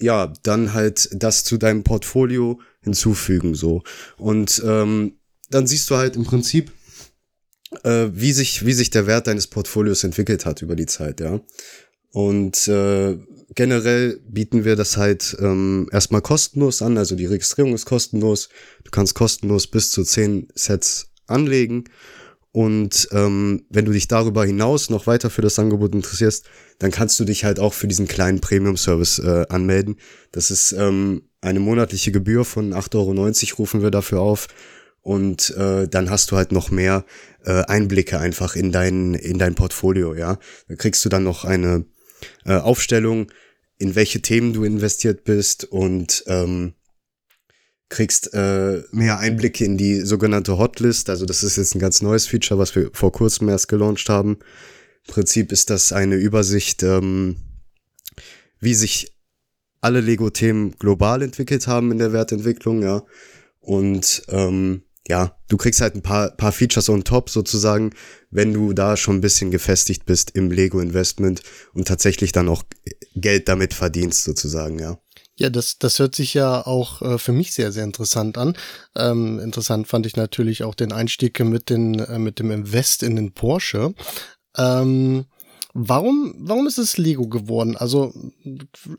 ja, 0.00 0.32
dann 0.42 0.74
halt 0.74 1.08
das 1.12 1.44
zu 1.44 1.56
deinem 1.56 1.82
Portfolio 1.82 2.60
hinzufügen, 2.82 3.54
so. 3.54 3.82
Und 4.16 4.62
ähm, 4.64 5.18
dann 5.50 5.66
siehst 5.66 5.90
du 5.90 5.96
halt 5.96 6.16
im 6.16 6.24
Prinzip, 6.24 6.72
äh, 7.82 8.08
wie 8.12 8.32
sich, 8.32 8.64
wie 8.64 8.72
sich 8.72 8.90
der 8.90 9.06
Wert 9.06 9.26
deines 9.26 9.46
Portfolios 9.48 10.04
entwickelt 10.04 10.46
hat 10.46 10.62
über 10.62 10.76
die 10.76 10.86
Zeit, 10.86 11.20
ja. 11.20 11.40
Und 12.10 12.68
äh, 12.68 13.18
generell 13.54 14.20
bieten 14.28 14.64
wir 14.64 14.76
das 14.76 14.96
halt 14.96 15.36
ähm, 15.40 15.88
erstmal 15.92 16.22
kostenlos 16.22 16.80
an, 16.80 16.96
also 16.96 17.16
die 17.16 17.26
Registrierung 17.26 17.74
ist 17.74 17.86
kostenlos. 17.86 18.48
Du 18.84 18.90
kannst 18.90 19.14
kostenlos 19.14 19.66
bis 19.66 19.90
zu 19.90 20.04
zehn 20.04 20.48
Sets 20.54 21.10
anlegen 21.26 21.84
und 22.52 23.08
ähm, 23.12 23.66
wenn 23.68 23.84
du 23.84 23.92
dich 23.92 24.08
darüber 24.08 24.44
hinaus 24.44 24.88
noch 24.90 25.06
weiter 25.06 25.30
für 25.30 25.42
das 25.42 25.58
Angebot 25.58 25.94
interessierst, 25.94 26.46
dann 26.78 26.90
kannst 26.90 27.20
du 27.20 27.24
dich 27.24 27.44
halt 27.44 27.60
auch 27.60 27.74
für 27.74 27.88
diesen 27.88 28.08
kleinen 28.08 28.40
Premium-Service 28.40 29.18
äh, 29.18 29.46
anmelden. 29.48 29.96
Das 30.32 30.50
ist 30.50 30.72
ähm, 30.72 31.22
eine 31.40 31.60
monatliche 31.60 32.10
Gebühr 32.10 32.44
von 32.44 32.72
8,90 32.72 32.94
Euro 33.52 33.56
rufen 33.58 33.82
wir 33.82 33.90
dafür 33.90 34.20
auf. 34.20 34.48
Und 35.02 35.56
äh, 35.56 35.88
dann 35.88 36.10
hast 36.10 36.30
du 36.30 36.36
halt 36.36 36.52
noch 36.52 36.70
mehr 36.70 37.04
äh, 37.44 37.62
Einblicke 37.62 38.18
einfach 38.18 38.56
in 38.56 38.72
dein, 38.72 39.14
in 39.14 39.38
dein 39.38 39.54
Portfolio, 39.54 40.14
ja. 40.14 40.38
Da 40.68 40.74
kriegst 40.74 41.04
du 41.04 41.08
dann 41.08 41.24
noch 41.24 41.44
eine 41.44 41.86
äh, 42.44 42.56
Aufstellung, 42.56 43.30
in 43.78 43.94
welche 43.94 44.20
Themen 44.20 44.52
du 44.52 44.64
investiert 44.64 45.24
bist 45.24 45.64
und 45.64 46.24
ähm, 46.26 46.74
kriegst 47.88 48.34
äh, 48.34 48.82
mehr 48.92 49.18
Einblicke 49.18 49.64
in 49.64 49.78
die 49.78 50.00
sogenannte 50.00 50.58
Hotlist. 50.58 51.08
Also 51.10 51.24
das 51.24 51.42
ist 51.42 51.56
jetzt 51.56 51.74
ein 51.74 51.80
ganz 51.80 52.02
neues 52.02 52.26
Feature, 52.26 52.58
was 52.58 52.74
wir 52.74 52.90
vor 52.92 53.12
kurzem 53.12 53.48
erst 53.48 53.68
gelauncht 53.68 54.08
haben. 54.08 54.38
Im 55.06 55.14
Prinzip 55.14 55.52
ist 55.52 55.70
das 55.70 55.92
eine 55.92 56.16
Übersicht, 56.16 56.82
ähm, 56.82 57.36
wie 58.60 58.74
sich 58.74 59.14
alle 59.80 60.00
Lego-Themen 60.00 60.72
global 60.72 61.22
entwickelt 61.22 61.66
haben 61.66 61.92
in 61.92 61.98
der 61.98 62.12
Wertentwicklung, 62.12 62.82
ja. 62.82 63.04
Und 63.60 64.22
ähm, 64.28 64.82
ja, 65.08 65.38
du 65.48 65.56
kriegst 65.56 65.80
halt 65.80 65.94
ein 65.94 66.02
paar, 66.02 66.30
paar 66.30 66.52
Features 66.52 66.88
on 66.90 67.04
top 67.04 67.30
sozusagen, 67.30 67.92
wenn 68.30 68.52
du 68.52 68.72
da 68.74 68.96
schon 68.96 69.16
ein 69.16 69.20
bisschen 69.22 69.50
gefestigt 69.50 70.04
bist 70.04 70.32
im 70.32 70.50
Lego-Investment 70.50 71.42
und 71.72 71.88
tatsächlich 71.88 72.32
dann 72.32 72.48
auch 72.48 72.64
Geld 73.14 73.48
damit 73.48 73.72
verdienst 73.72 74.24
sozusagen, 74.24 74.78
ja. 74.78 74.98
Ja, 75.38 75.50
das, 75.50 75.78
das 75.78 76.00
hört 76.00 76.16
sich 76.16 76.34
ja 76.34 76.66
auch 76.66 77.00
äh, 77.00 77.18
für 77.18 77.32
mich 77.32 77.54
sehr, 77.54 77.70
sehr 77.70 77.84
interessant 77.84 78.36
an. 78.36 78.54
Ähm, 78.96 79.38
interessant 79.38 79.86
fand 79.86 80.04
ich 80.04 80.16
natürlich 80.16 80.64
auch 80.64 80.74
den 80.74 80.92
Einstieg 80.92 81.38
mit, 81.40 81.70
den, 81.70 82.00
äh, 82.00 82.18
mit 82.18 82.40
dem 82.40 82.50
Invest 82.50 83.04
in 83.04 83.14
den 83.14 83.32
Porsche. 83.32 83.94
Ähm, 84.56 85.26
warum, 85.74 86.34
warum 86.40 86.66
ist 86.66 86.78
es 86.78 86.98
Lego 86.98 87.28
geworden? 87.28 87.76
Also 87.76 88.12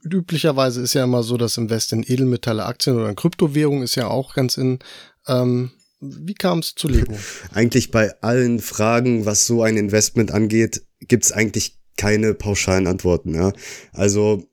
üblicherweise 0.03 0.81
ist 0.81 0.93
ja 0.93 1.03
immer 1.03 1.23
so, 1.23 1.35
dass 1.35 1.57
Invest 1.57 1.91
in 1.91 2.03
Edelmetalle, 2.03 2.65
Aktien 2.65 2.95
oder 2.95 3.09
in 3.09 3.17
Kryptowährung 3.17 3.83
ist 3.83 3.95
ja 3.95 4.07
auch 4.07 4.33
ganz 4.33 4.57
in. 4.57 4.79
Ähm, 5.27 5.71
wie 5.99 6.35
kam 6.35 6.59
es 6.59 6.75
zu 6.75 6.87
Lego? 6.87 7.13
Eigentlich 7.53 7.91
bei 7.91 8.13
allen 8.21 8.59
Fragen, 8.59 9.25
was 9.25 9.45
so 9.45 9.63
ein 9.63 9.75
Investment 9.75 10.31
angeht, 10.31 10.83
gibt's 11.01 11.33
eigentlich 11.33 11.77
keine 11.97 12.33
pauschalen 12.33 12.87
Antworten. 12.87 13.35
Ja? 13.35 13.51
Also 13.91 14.47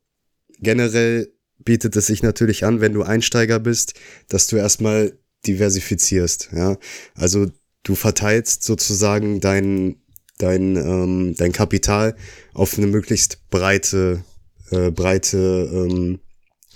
generell 0.59 1.33
bietet 1.67 1.95
es 1.97 2.07
sich 2.07 2.23
natürlich 2.23 2.65
an, 2.65 2.81
wenn 2.81 2.95
du 2.95 3.03
Einsteiger 3.03 3.61
bist, 3.61 3.93
dass 4.29 4.47
du 4.47 4.57
erstmal 4.57 5.19
diversifizierst, 5.47 6.49
ja. 6.53 6.79
Also 7.15 7.49
du 7.83 7.95
verteilst 7.95 8.63
sozusagen 8.63 9.41
dein, 9.41 9.97
dein, 10.39 10.77
ähm, 10.77 11.35
dein 11.37 11.53
Kapital 11.53 12.17
auf 12.55 12.79
eine 12.79 12.87
möglichst 12.87 13.51
breite, 13.51 14.25
äh, 14.71 14.91
breite 14.91 15.37
ähm, 15.71 16.21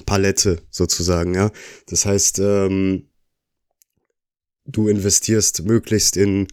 Palette 0.05 0.61
sozusagen, 0.71 1.35
ja. 1.35 1.51
Das 1.87 2.05
heißt, 2.05 2.41
ähm, 2.41 3.07
du 4.67 4.89
investierst 4.89 5.65
möglichst 5.65 6.17
in 6.17 6.49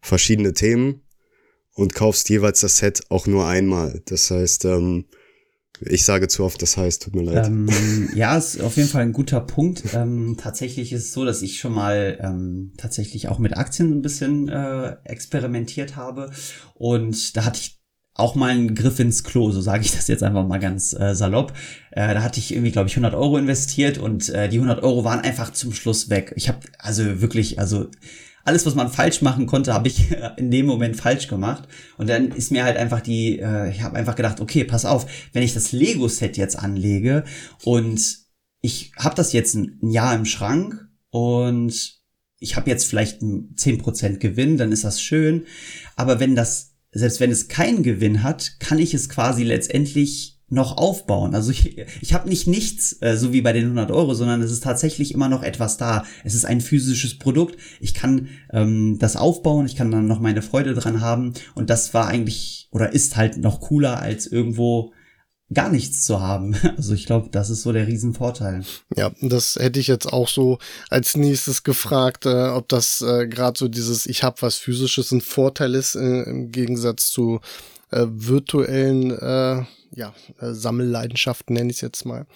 verschiedene 0.00 0.52
Themen 0.52 1.02
und 1.74 1.94
kaufst 1.94 2.28
jeweils 2.28 2.60
das 2.60 2.78
Set 2.78 3.02
auch 3.08 3.26
nur 3.26 3.46
einmal. 3.46 4.02
Das 4.06 4.30
heißt, 4.30 4.64
ähm, 4.64 5.06
ich 5.86 6.04
sage 6.04 6.28
zu 6.28 6.44
oft, 6.44 6.60
das 6.62 6.76
heißt, 6.76 7.02
tut 7.02 7.14
mir 7.14 7.22
leid. 7.22 7.46
Ähm, 7.46 7.68
ja, 8.14 8.36
ist 8.36 8.60
auf 8.60 8.76
jeden 8.76 8.88
Fall 8.88 9.02
ein 9.02 9.12
guter 9.12 9.40
Punkt. 9.40 9.82
Ähm, 9.94 10.36
tatsächlich 10.38 10.92
ist 10.92 11.04
es 11.04 11.12
so, 11.12 11.24
dass 11.24 11.42
ich 11.42 11.58
schon 11.58 11.74
mal 11.74 12.18
ähm, 12.20 12.72
tatsächlich 12.76 13.28
auch 13.28 13.38
mit 13.38 13.56
Aktien 13.56 13.90
ein 13.92 14.02
bisschen 14.02 14.48
äh, 14.48 14.96
experimentiert 15.04 15.96
habe. 15.96 16.30
Und 16.74 17.36
da 17.36 17.44
hatte 17.44 17.60
ich 17.60 17.82
auch 18.14 18.34
mal 18.34 18.50
ein 18.50 18.74
Griff 18.74 19.00
ins 19.00 19.24
Klo, 19.24 19.50
so 19.50 19.60
sage 19.60 19.84
ich 19.84 19.92
das 19.92 20.08
jetzt 20.08 20.22
einfach 20.22 20.46
mal 20.46 20.58
ganz 20.58 20.92
äh, 20.92 21.14
salopp. 21.14 21.52
Äh, 21.90 22.14
da 22.14 22.22
hatte 22.22 22.38
ich 22.38 22.52
irgendwie, 22.52 22.70
glaube 22.70 22.88
ich, 22.88 22.94
100 22.94 23.14
Euro 23.14 23.38
investiert 23.38 23.98
und 23.98 24.28
äh, 24.28 24.48
die 24.48 24.58
100 24.58 24.82
Euro 24.82 25.04
waren 25.04 25.20
einfach 25.20 25.52
zum 25.52 25.72
Schluss 25.72 26.10
weg. 26.10 26.32
Ich 26.36 26.48
habe 26.48 26.60
also 26.78 27.20
wirklich, 27.22 27.58
also 27.58 27.88
alles, 28.44 28.66
was 28.66 28.74
man 28.74 28.90
falsch 28.90 29.22
machen 29.22 29.46
konnte, 29.46 29.72
habe 29.72 29.88
ich 29.88 30.10
in 30.36 30.50
dem 30.50 30.66
Moment 30.66 30.96
falsch 30.96 31.28
gemacht. 31.28 31.68
Und 31.96 32.08
dann 32.08 32.32
ist 32.32 32.50
mir 32.50 32.64
halt 32.64 32.76
einfach 32.76 33.00
die, 33.00 33.38
äh, 33.38 33.70
ich 33.70 33.82
habe 33.82 33.96
einfach 33.96 34.16
gedacht, 34.16 34.40
okay, 34.40 34.64
pass 34.64 34.84
auf, 34.84 35.06
wenn 35.32 35.42
ich 35.42 35.54
das 35.54 35.72
Lego-Set 35.72 36.36
jetzt 36.36 36.58
anlege 36.58 37.24
und 37.64 38.18
ich 38.60 38.92
habe 38.96 39.14
das 39.14 39.32
jetzt 39.32 39.54
ein, 39.54 39.78
Jahr 39.90 40.14
im 40.14 40.24
Schrank 40.24 40.88
und 41.10 42.00
ich 42.38 42.56
habe 42.56 42.70
jetzt 42.70 42.86
vielleicht 42.86 43.22
ein 43.22 43.54
10% 43.56 44.18
Gewinn, 44.18 44.56
dann 44.56 44.72
ist 44.72 44.84
das 44.84 45.02
schön. 45.02 45.46
Aber 45.96 46.18
wenn 46.18 46.34
das, 46.34 46.74
selbst 46.90 47.20
wenn 47.20 47.30
es 47.30 47.48
keinen 47.48 47.82
Gewinn 47.82 48.22
hat, 48.22 48.58
kann 48.58 48.78
ich 48.78 48.94
es 48.94 49.08
quasi 49.08 49.44
letztendlich 49.44 50.31
noch 50.52 50.76
aufbauen. 50.76 51.34
Also 51.34 51.50
ich, 51.50 51.78
ich 52.00 52.12
habe 52.12 52.28
nicht 52.28 52.46
nichts, 52.46 52.98
äh, 53.00 53.16
so 53.16 53.32
wie 53.32 53.40
bei 53.40 53.52
den 53.52 53.64
100 53.64 53.90
Euro, 53.90 54.14
sondern 54.14 54.42
es 54.42 54.52
ist 54.52 54.62
tatsächlich 54.62 55.14
immer 55.14 55.28
noch 55.28 55.42
etwas 55.42 55.78
da. 55.78 56.04
Es 56.24 56.34
ist 56.34 56.44
ein 56.44 56.60
physisches 56.60 57.18
Produkt. 57.18 57.56
Ich 57.80 57.94
kann 57.94 58.28
ähm, 58.52 58.98
das 58.98 59.16
aufbauen, 59.16 59.66
ich 59.66 59.76
kann 59.76 59.90
dann 59.90 60.06
noch 60.06 60.20
meine 60.20 60.42
Freude 60.42 60.74
dran 60.74 61.00
haben. 61.00 61.32
Und 61.54 61.70
das 61.70 61.94
war 61.94 62.06
eigentlich 62.06 62.68
oder 62.70 62.92
ist 62.92 63.16
halt 63.16 63.38
noch 63.38 63.60
cooler 63.60 64.00
als 64.00 64.26
irgendwo 64.26 64.92
gar 65.54 65.70
nichts 65.70 66.04
zu 66.04 66.20
haben. 66.20 66.54
Also 66.76 66.94
ich 66.94 67.06
glaube, 67.06 67.28
das 67.30 67.48
ist 67.48 67.62
so 67.62 67.72
der 67.72 67.86
Riesenvorteil. 67.86 68.64
Ja, 68.96 69.12
das 69.20 69.56
hätte 69.56 69.78
ich 69.78 69.86
jetzt 69.86 70.12
auch 70.12 70.28
so 70.28 70.58
als 70.90 71.16
nächstes 71.16 71.62
gefragt, 71.62 72.26
äh, 72.26 72.48
ob 72.48 72.68
das 72.68 73.00
äh, 73.02 73.26
gerade 73.26 73.58
so 73.58 73.68
dieses 73.68 74.06
Ich 74.06 74.22
habe 74.22 74.42
was 74.42 74.56
physisches 74.56 75.12
ein 75.12 75.20
Vorteil 75.20 75.74
ist 75.74 75.94
äh, 75.94 76.22
im 76.22 76.50
Gegensatz 76.50 77.10
zu 77.10 77.40
äh, 77.92 78.06
virtuellen 78.08 79.10
äh, 79.10 79.64
ja, 79.94 80.14
äh, 80.40 80.52
Sammelleidenschaften, 80.52 81.54
nenne 81.54 81.70
ich 81.70 81.76
es 81.76 81.82
jetzt 81.82 82.04
mal. 82.04 82.26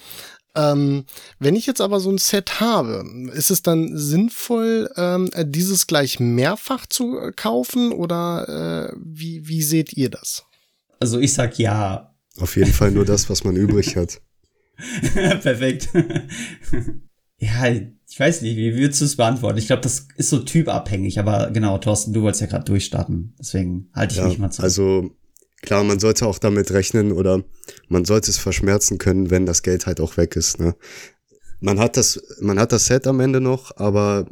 Ähm, 0.54 1.04
wenn 1.38 1.54
ich 1.54 1.66
jetzt 1.66 1.82
aber 1.82 2.00
so 2.00 2.10
ein 2.10 2.18
Set 2.18 2.60
habe, 2.60 3.04
ist 3.34 3.50
es 3.50 3.62
dann 3.62 3.96
sinnvoll, 3.96 4.90
ähm, 4.96 5.28
dieses 5.36 5.86
gleich 5.86 6.18
mehrfach 6.18 6.86
zu 6.86 7.30
kaufen 7.36 7.92
oder 7.92 8.88
äh, 8.90 8.96
wie, 8.98 9.46
wie 9.46 9.62
seht 9.62 9.92
ihr 9.92 10.08
das? 10.08 10.46
Also 10.98 11.20
ich 11.20 11.34
sag 11.34 11.58
ja. 11.58 12.14
Auf 12.38 12.56
jeden 12.56 12.72
Fall 12.72 12.90
nur 12.90 13.04
das, 13.04 13.28
was 13.28 13.44
man 13.44 13.56
übrig 13.56 13.96
hat. 13.96 14.20
Perfekt. 15.12 15.88
ja, 17.38 17.66
ich 17.68 18.20
weiß 18.20 18.42
nicht, 18.42 18.56
wie 18.56 18.74
würdest 18.76 19.00
du 19.00 19.04
es 19.04 19.16
beantworten? 19.16 19.58
Ich 19.58 19.66
glaube, 19.66 19.82
das 19.82 20.08
ist 20.16 20.30
so 20.30 20.38
typabhängig, 20.38 21.18
aber 21.18 21.50
genau, 21.50 21.76
Thorsten, 21.78 22.12
du 22.12 22.22
wolltest 22.22 22.40
ja 22.40 22.46
gerade 22.46 22.64
durchstarten. 22.64 23.34
Deswegen 23.38 23.90
halte 23.94 24.14
ich 24.14 24.20
ja, 24.20 24.28
mich 24.28 24.38
mal 24.38 24.50
zu. 24.50 24.62
Also 24.62 25.10
klar, 25.62 25.84
man 25.84 25.98
sollte 25.98 26.26
auch 26.26 26.38
damit 26.38 26.70
rechnen 26.70 27.12
oder 27.12 27.42
man 27.88 28.04
sollte 28.04 28.30
es 28.30 28.38
verschmerzen 28.38 28.98
können, 28.98 29.30
wenn 29.30 29.46
das 29.46 29.62
Geld 29.62 29.86
halt 29.86 30.00
auch 30.00 30.16
weg 30.16 30.36
ist. 30.36 30.60
Ne? 30.60 30.74
Man 31.60 31.78
hat 31.78 31.96
das, 31.96 32.22
man 32.40 32.58
hat 32.58 32.72
das 32.72 32.86
Set 32.86 33.06
am 33.06 33.20
Ende 33.20 33.40
noch, 33.40 33.76
aber 33.76 34.26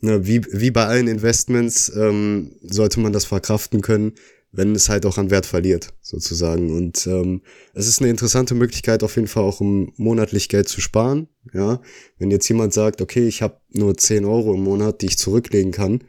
ne, 0.00 0.26
wie, 0.26 0.42
wie 0.50 0.70
bei 0.70 0.86
allen 0.86 1.08
Investments 1.08 1.92
ähm, 1.96 2.52
sollte 2.62 3.00
man 3.00 3.12
das 3.12 3.24
verkraften 3.24 3.80
können, 3.80 4.12
wenn 4.52 4.74
es 4.74 4.88
halt 4.88 5.04
auch 5.04 5.18
an 5.18 5.30
Wert 5.30 5.46
verliert, 5.46 5.92
sozusagen. 6.00 6.70
Und 6.70 7.06
ähm, 7.08 7.42
es 7.74 7.88
ist 7.88 8.00
eine 8.00 8.10
interessante 8.10 8.54
Möglichkeit, 8.54 9.02
auf 9.02 9.16
jeden 9.16 9.26
Fall 9.26 9.42
auch 9.42 9.60
um 9.60 9.92
monatlich 9.96 10.48
Geld 10.48 10.68
zu 10.68 10.80
sparen. 10.80 11.28
Ja, 11.52 11.80
wenn 12.18 12.30
jetzt 12.30 12.48
jemand 12.48 12.72
sagt, 12.72 13.02
okay, 13.02 13.26
ich 13.26 13.42
habe 13.42 13.58
nur 13.72 13.96
10 13.96 14.24
Euro 14.24 14.54
im 14.54 14.62
Monat, 14.62 15.02
die 15.02 15.06
ich 15.06 15.18
zurücklegen 15.18 15.72
kann, 15.72 16.04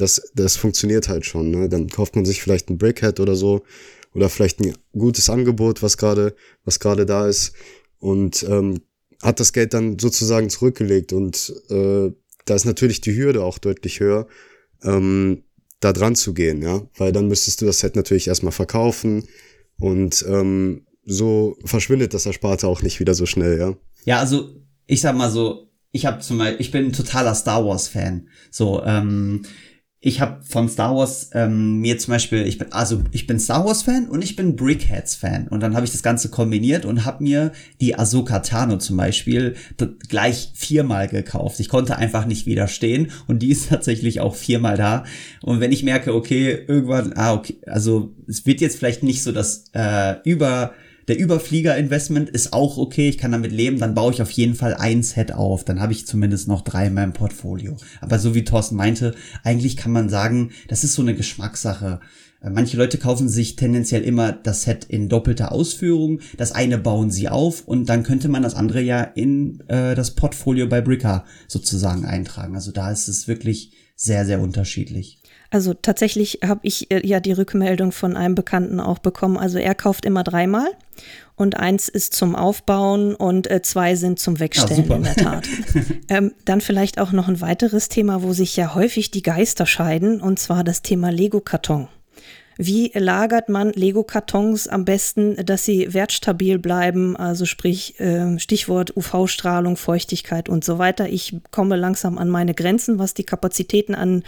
das, 0.00 0.30
das 0.34 0.56
funktioniert 0.56 1.08
halt 1.08 1.26
schon. 1.26 1.50
Ne? 1.50 1.68
Dann 1.68 1.88
kauft 1.88 2.16
man 2.16 2.24
sich 2.24 2.42
vielleicht 2.42 2.70
ein 2.70 2.78
Brickhead 2.78 3.20
oder 3.20 3.36
so 3.36 3.62
oder 4.14 4.28
vielleicht 4.28 4.60
ein 4.60 4.74
gutes 4.92 5.28
Angebot, 5.30 5.82
was 5.82 5.96
gerade 5.96 6.34
was 6.64 6.80
gerade 6.80 7.06
da 7.06 7.26
ist 7.26 7.52
und 7.98 8.42
ähm, 8.48 8.80
hat 9.22 9.40
das 9.40 9.52
Geld 9.52 9.74
dann 9.74 9.98
sozusagen 9.98 10.48
zurückgelegt 10.48 11.12
und 11.12 11.52
äh, 11.68 12.10
da 12.46 12.54
ist 12.54 12.64
natürlich 12.64 13.00
die 13.00 13.14
Hürde 13.14 13.44
auch 13.44 13.58
deutlich 13.58 14.00
höher, 14.00 14.26
ähm, 14.82 15.44
da 15.78 15.92
dran 15.92 16.14
zu 16.14 16.34
gehen, 16.34 16.62
ja, 16.62 16.82
weil 16.96 17.12
dann 17.12 17.28
müsstest 17.28 17.60
du 17.60 17.66
das 17.66 17.80
Set 17.80 17.96
natürlich 17.96 18.28
erstmal 18.28 18.52
verkaufen 18.52 19.28
und 19.78 20.24
ähm, 20.28 20.86
so 21.04 21.56
verschwindet 21.64 22.14
das 22.14 22.26
Ersparte 22.26 22.66
auch 22.66 22.82
nicht 22.82 23.00
wieder 23.00 23.14
so 23.14 23.26
schnell, 23.26 23.58
ja. 23.58 23.76
Ja, 24.04 24.18
also 24.18 24.56
ich 24.86 25.00
sag 25.00 25.16
mal 25.16 25.30
so, 25.30 25.68
ich 25.92 26.06
habe 26.06 26.20
zum 26.20 26.38
Beispiel, 26.38 26.60
ich 26.60 26.70
bin 26.70 26.86
ein 26.86 26.92
totaler 26.92 27.34
Star 27.34 27.64
Wars 27.66 27.88
Fan, 27.88 28.28
so 28.50 28.82
ähm, 28.84 29.42
ich 30.02 30.22
habe 30.22 30.42
von 30.42 30.66
Star 30.66 30.96
Wars 30.96 31.28
ähm, 31.34 31.80
mir 31.80 31.98
zum 31.98 32.12
Beispiel, 32.12 32.46
ich 32.46 32.56
bin 32.56 32.72
also 32.72 33.02
ich 33.12 33.26
bin 33.26 33.38
Star 33.38 33.66
Wars 33.66 33.82
Fan 33.82 34.08
und 34.08 34.24
ich 34.24 34.34
bin 34.34 34.56
Brickheads 34.56 35.14
Fan 35.14 35.46
und 35.48 35.60
dann 35.60 35.76
habe 35.76 35.84
ich 35.84 35.92
das 35.92 36.02
Ganze 36.02 36.30
kombiniert 36.30 36.86
und 36.86 37.04
habe 37.04 37.22
mir 37.22 37.52
die 37.82 37.98
Ahsoka 37.98 38.38
Tano 38.38 38.78
zum 38.78 38.96
Beispiel 38.96 39.56
gleich 40.08 40.52
viermal 40.54 41.06
gekauft. 41.06 41.60
Ich 41.60 41.68
konnte 41.68 41.98
einfach 41.98 42.24
nicht 42.24 42.46
widerstehen 42.46 43.10
und 43.26 43.40
die 43.40 43.50
ist 43.50 43.68
tatsächlich 43.68 44.20
auch 44.20 44.34
viermal 44.34 44.78
da. 44.78 45.04
Und 45.42 45.60
wenn 45.60 45.70
ich 45.70 45.82
merke, 45.82 46.14
okay, 46.14 46.64
irgendwann, 46.66 47.12
ah 47.14 47.34
okay, 47.34 47.58
also 47.66 48.14
es 48.26 48.46
wird 48.46 48.62
jetzt 48.62 48.78
vielleicht 48.78 49.02
nicht 49.02 49.22
so 49.22 49.32
das 49.32 49.64
äh, 49.74 50.14
über 50.24 50.72
der 51.10 51.18
Überflieger-Investment 51.18 52.30
ist 52.30 52.52
auch 52.52 52.78
okay, 52.78 53.08
ich 53.08 53.18
kann 53.18 53.32
damit 53.32 53.50
leben, 53.50 53.80
dann 53.80 53.96
baue 53.96 54.12
ich 54.12 54.22
auf 54.22 54.30
jeden 54.30 54.54
Fall 54.54 54.74
ein 54.74 55.02
Set 55.02 55.32
auf. 55.32 55.64
Dann 55.64 55.80
habe 55.80 55.92
ich 55.92 56.06
zumindest 56.06 56.46
noch 56.46 56.62
drei 56.62 56.86
in 56.86 56.94
meinem 56.94 57.12
Portfolio. 57.12 57.76
Aber 58.00 58.20
so 58.20 58.36
wie 58.36 58.44
Thorsten 58.44 58.76
meinte, 58.76 59.16
eigentlich 59.42 59.76
kann 59.76 59.90
man 59.90 60.08
sagen, 60.08 60.52
das 60.68 60.84
ist 60.84 60.94
so 60.94 61.02
eine 61.02 61.16
Geschmackssache. 61.16 61.98
Äh, 62.40 62.50
manche 62.50 62.76
Leute 62.76 62.96
kaufen 62.96 63.28
sich 63.28 63.56
tendenziell 63.56 64.02
immer 64.02 64.30
das 64.30 64.62
Set 64.62 64.84
in 64.84 65.08
doppelter 65.08 65.50
Ausführung. 65.50 66.20
Das 66.36 66.52
eine 66.52 66.78
bauen 66.78 67.10
sie 67.10 67.28
auf 67.28 67.66
und 67.66 67.88
dann 67.88 68.04
könnte 68.04 68.28
man 68.28 68.44
das 68.44 68.54
andere 68.54 68.80
ja 68.80 69.02
in 69.02 69.64
äh, 69.66 69.96
das 69.96 70.12
Portfolio 70.12 70.68
bei 70.68 70.80
Bricker 70.80 71.24
sozusagen 71.48 72.04
eintragen. 72.04 72.54
Also 72.54 72.70
da 72.70 72.92
ist 72.92 73.08
es 73.08 73.26
wirklich 73.26 73.72
sehr, 73.96 74.24
sehr 74.24 74.40
unterschiedlich. 74.40 75.19
Also 75.50 75.74
tatsächlich 75.74 76.40
habe 76.44 76.60
ich 76.62 76.90
äh, 76.90 77.06
ja 77.06 77.20
die 77.20 77.32
Rückmeldung 77.32 77.92
von 77.92 78.16
einem 78.16 78.34
Bekannten 78.34 78.80
auch 78.80 78.98
bekommen. 78.98 79.36
Also 79.36 79.58
er 79.58 79.74
kauft 79.74 80.04
immer 80.04 80.22
dreimal 80.22 80.68
und 81.34 81.56
eins 81.56 81.88
ist 81.88 82.14
zum 82.14 82.36
Aufbauen 82.36 83.14
und 83.14 83.50
äh, 83.50 83.62
zwei 83.62 83.96
sind 83.96 84.18
zum 84.18 84.38
Wegstellen 84.38 84.88
ja, 84.88 84.96
in 84.96 85.02
der 85.02 85.16
Tat. 85.16 85.48
ähm, 86.08 86.32
dann 86.44 86.60
vielleicht 86.60 87.00
auch 87.00 87.12
noch 87.12 87.28
ein 87.28 87.40
weiteres 87.40 87.88
Thema, 87.88 88.22
wo 88.22 88.32
sich 88.32 88.56
ja 88.56 88.74
häufig 88.74 89.10
die 89.10 89.22
Geister 89.22 89.66
scheiden, 89.66 90.20
und 90.20 90.38
zwar 90.38 90.62
das 90.62 90.82
Thema 90.82 91.10
Lego-Karton. 91.10 91.88
Wie 92.62 92.92
lagert 92.94 93.48
man 93.48 93.72
Lego-Kartons 93.72 94.68
am 94.68 94.84
besten, 94.84 95.34
dass 95.46 95.64
sie 95.64 95.94
wertstabil 95.94 96.58
bleiben? 96.58 97.16
Also 97.16 97.46
sprich 97.46 97.98
äh, 97.98 98.38
Stichwort 98.38 98.94
UV-Strahlung, 98.94 99.78
Feuchtigkeit 99.78 100.50
und 100.50 100.62
so 100.62 100.78
weiter. 100.78 101.08
Ich 101.08 101.38
komme 101.52 101.76
langsam 101.76 102.18
an 102.18 102.28
meine 102.28 102.52
Grenzen, 102.52 102.98
was 102.98 103.14
die 103.14 103.24
Kapazitäten 103.24 103.94
an 103.94 104.24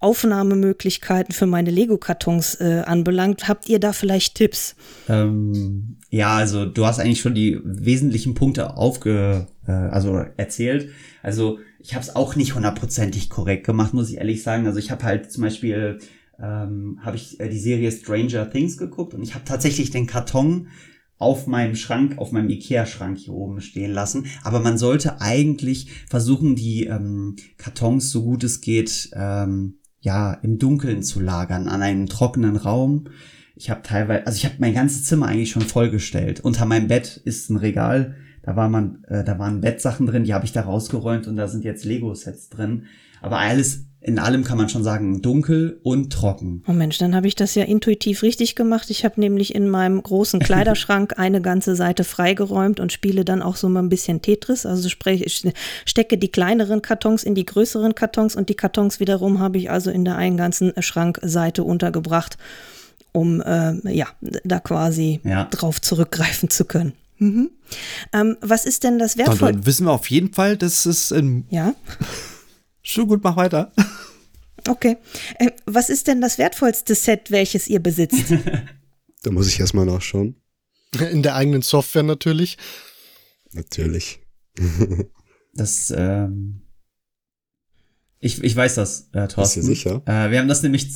Aufnahmemöglichkeiten 0.00 1.34
für 1.34 1.44
meine 1.44 1.70
Lego-Kartons 1.70 2.54
äh, 2.54 2.84
anbelangt. 2.86 3.48
Habt 3.48 3.68
ihr 3.68 3.80
da 3.80 3.92
vielleicht 3.92 4.36
Tipps? 4.36 4.76
Ähm, 5.10 5.98
ja, 6.08 6.36
also 6.36 6.64
du 6.64 6.86
hast 6.86 7.00
eigentlich 7.00 7.20
schon 7.20 7.34
die 7.34 7.60
wesentlichen 7.64 8.32
Punkte 8.32 8.78
aufge, 8.78 9.46
äh, 9.66 9.72
also 9.72 10.24
erzählt. 10.38 10.88
Also 11.22 11.58
ich 11.80 11.94
habe 11.94 12.02
es 12.02 12.16
auch 12.16 12.34
nicht 12.34 12.54
hundertprozentig 12.54 13.28
korrekt 13.28 13.66
gemacht, 13.66 13.92
muss 13.92 14.08
ich 14.08 14.16
ehrlich 14.16 14.42
sagen. 14.42 14.66
Also 14.66 14.78
ich 14.78 14.90
habe 14.90 15.04
halt 15.04 15.30
zum 15.30 15.42
Beispiel 15.42 15.98
ähm, 16.40 16.98
habe 17.02 17.16
ich 17.16 17.40
äh, 17.40 17.48
die 17.48 17.58
Serie 17.58 17.90
Stranger 17.90 18.50
Things 18.50 18.76
geguckt 18.76 19.14
und 19.14 19.22
ich 19.22 19.34
habe 19.34 19.44
tatsächlich 19.44 19.90
den 19.90 20.06
Karton 20.06 20.68
auf 21.18 21.46
meinem 21.46 21.76
Schrank, 21.76 22.18
auf 22.18 22.32
meinem 22.32 22.50
Ikea-Schrank 22.50 23.18
hier 23.18 23.34
oben 23.34 23.60
stehen 23.60 23.92
lassen. 23.92 24.26
Aber 24.42 24.60
man 24.60 24.78
sollte 24.78 25.20
eigentlich 25.20 25.90
versuchen, 26.08 26.56
die 26.56 26.86
ähm, 26.86 27.36
Kartons 27.56 28.10
so 28.10 28.24
gut 28.24 28.44
es 28.44 28.60
geht, 28.60 29.10
ähm, 29.14 29.78
ja, 30.00 30.34
im 30.34 30.58
Dunkeln 30.58 31.02
zu 31.02 31.20
lagern, 31.20 31.68
an 31.68 31.82
einem 31.82 32.08
trockenen 32.08 32.56
Raum. 32.56 33.08
Ich 33.56 33.70
habe 33.70 33.82
teilweise, 33.82 34.26
also 34.26 34.36
ich 34.36 34.44
habe 34.44 34.56
mein 34.58 34.74
ganzes 34.74 35.04
Zimmer 35.04 35.26
eigentlich 35.26 35.50
schon 35.50 35.62
vollgestellt. 35.62 36.40
Unter 36.40 36.66
meinem 36.66 36.88
Bett 36.88 37.16
ist 37.24 37.48
ein 37.48 37.56
Regal, 37.56 38.16
da 38.42 38.56
war 38.56 38.68
man, 38.68 39.02
äh, 39.04 39.24
da 39.24 39.38
waren 39.38 39.62
Bettsachen 39.62 40.06
drin, 40.06 40.24
die 40.24 40.34
habe 40.34 40.44
ich 40.44 40.52
da 40.52 40.62
rausgeräumt 40.62 41.26
und 41.26 41.36
da 41.36 41.48
sind 41.48 41.64
jetzt 41.64 41.84
Lego-Sets 41.84 42.50
drin. 42.50 42.84
Aber 43.22 43.38
alles 43.38 43.86
in 44.04 44.18
allem 44.18 44.44
kann 44.44 44.58
man 44.58 44.68
schon 44.68 44.84
sagen, 44.84 45.22
dunkel 45.22 45.80
und 45.82 46.12
trocken. 46.12 46.62
Oh 46.68 46.72
Mensch, 46.72 46.98
dann 46.98 47.14
habe 47.14 47.26
ich 47.26 47.36
das 47.36 47.54
ja 47.54 47.64
intuitiv 47.64 48.22
richtig 48.22 48.54
gemacht. 48.54 48.90
Ich 48.90 49.02
habe 49.02 49.18
nämlich 49.18 49.54
in 49.54 49.70
meinem 49.70 50.02
großen 50.02 50.40
Kleiderschrank 50.44 51.18
eine 51.18 51.40
ganze 51.40 51.74
Seite 51.74 52.04
freigeräumt 52.04 52.80
und 52.80 52.92
spiele 52.92 53.24
dann 53.24 53.40
auch 53.40 53.56
so 53.56 53.68
mal 53.70 53.82
ein 53.82 53.88
bisschen 53.88 54.20
Tetris. 54.20 54.66
Also 54.66 54.90
spreche, 54.90 55.24
ich 55.24 55.42
stecke 55.86 56.18
die 56.18 56.28
kleineren 56.28 56.82
Kartons 56.82 57.24
in 57.24 57.34
die 57.34 57.46
größeren 57.46 57.94
Kartons 57.94 58.36
und 58.36 58.50
die 58.50 58.54
Kartons 58.54 59.00
wiederum 59.00 59.38
habe 59.38 59.56
ich 59.56 59.70
also 59.70 59.90
in 59.90 60.04
der 60.04 60.16
einen 60.16 60.36
ganzen 60.36 60.74
Schrankseite 60.78 61.64
untergebracht, 61.64 62.36
um 63.12 63.40
äh, 63.40 63.90
ja 63.90 64.08
da 64.20 64.60
quasi 64.60 65.20
ja. 65.24 65.44
drauf 65.44 65.80
zurückgreifen 65.80 66.50
zu 66.50 66.66
können. 66.66 66.92
Mhm. 67.18 67.48
Ähm, 68.12 68.36
was 68.42 68.66
ist 68.66 68.84
denn 68.84 68.98
das 68.98 69.16
wertvoll? 69.16 69.52
Dann, 69.52 69.60
dann 69.60 69.66
wissen 69.66 69.86
wir 69.86 69.92
auf 69.92 70.10
jeden 70.10 70.34
Fall, 70.34 70.58
dass 70.58 70.84
es 70.84 71.10
in 71.10 71.46
ja 71.48 71.74
Schon 72.86 73.08
gut, 73.08 73.24
mach 73.24 73.36
weiter. 73.36 73.72
Okay. 74.66 74.96
Äh, 75.38 75.50
was 75.66 75.90
ist 75.90 76.06
denn 76.06 76.22
das 76.22 76.38
wertvollste 76.38 76.94
Set, 76.94 77.30
welches 77.30 77.68
ihr 77.68 77.80
besitzt? 77.80 78.32
Da 79.22 79.30
muss 79.30 79.46
ich 79.48 79.60
erstmal 79.60 79.84
nachschauen. 79.84 80.36
In 81.10 81.22
der 81.22 81.34
eigenen 81.34 81.60
Software 81.60 82.02
natürlich. 82.02 82.56
Natürlich. 83.52 84.20
Das, 85.52 85.92
ähm, 85.94 86.62
ich, 88.20 88.42
ich 88.42 88.56
weiß 88.56 88.76
das, 88.76 89.10
äh, 89.12 89.28
Thorsten. 89.28 89.60
Bist 89.60 89.68
du 89.68 89.74
sicher? 89.74 90.02
Äh, 90.06 90.30
wir 90.30 90.38
haben 90.40 90.48
das 90.48 90.62
nämlich, 90.62 90.88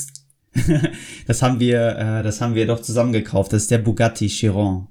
das 1.27 1.43
haben 1.43 1.61
wir, 1.61 1.97
äh, 1.97 2.23
das 2.23 2.41
haben 2.41 2.55
wir 2.55 2.67
doch 2.67 2.81
zusammen 2.81 3.13
gekauft. 3.13 3.53
Das 3.53 3.63
ist 3.63 3.71
der 3.71 3.79
Bugatti 3.79 4.29
Chiron. 4.29 4.89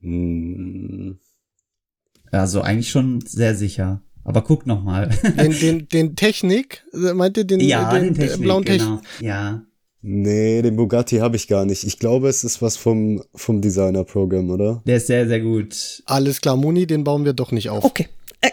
Hm, 0.00 1.20
Also 2.32 2.62
eigentlich 2.62 2.90
schon 2.90 3.20
sehr 3.20 3.54
sicher. 3.54 4.02
Aber 4.24 4.42
guck 4.42 4.66
noch 4.66 4.82
mal. 4.82 5.08
Den, 5.38 5.50
den, 5.60 5.88
den 5.88 6.16
Technik, 6.16 6.84
äh, 6.92 7.12
meint 7.14 7.36
ihr 7.36 7.44
den, 7.44 7.60
ja, 7.60 7.90
den, 7.92 8.12
den 8.12 8.14
Technik, 8.14 8.40
blauen 8.42 8.64
Technik? 8.64 8.88
genau. 8.88 9.00
Ja. 9.20 9.62
Nee, 10.02 10.62
den 10.62 10.76
Bugatti 10.76 11.18
habe 11.18 11.36
ich 11.36 11.46
gar 11.46 11.64
nicht. 11.66 11.84
Ich 11.84 11.98
glaube, 11.98 12.28
es 12.28 12.42
ist 12.42 12.62
was 12.62 12.76
vom, 12.78 13.22
vom 13.34 13.60
Designer-Programm, 13.60 14.48
oder? 14.50 14.82
Der 14.86 14.96
ist 14.96 15.08
sehr, 15.08 15.28
sehr 15.28 15.40
gut. 15.40 16.02
Alles 16.06 16.40
klar, 16.40 16.56
Moni, 16.56 16.86
den 16.86 17.04
bauen 17.04 17.24
wir 17.26 17.34
doch 17.34 17.52
nicht 17.52 17.68
auf. 17.68 17.84
Okay. 17.84 18.08
Äh, 18.40 18.50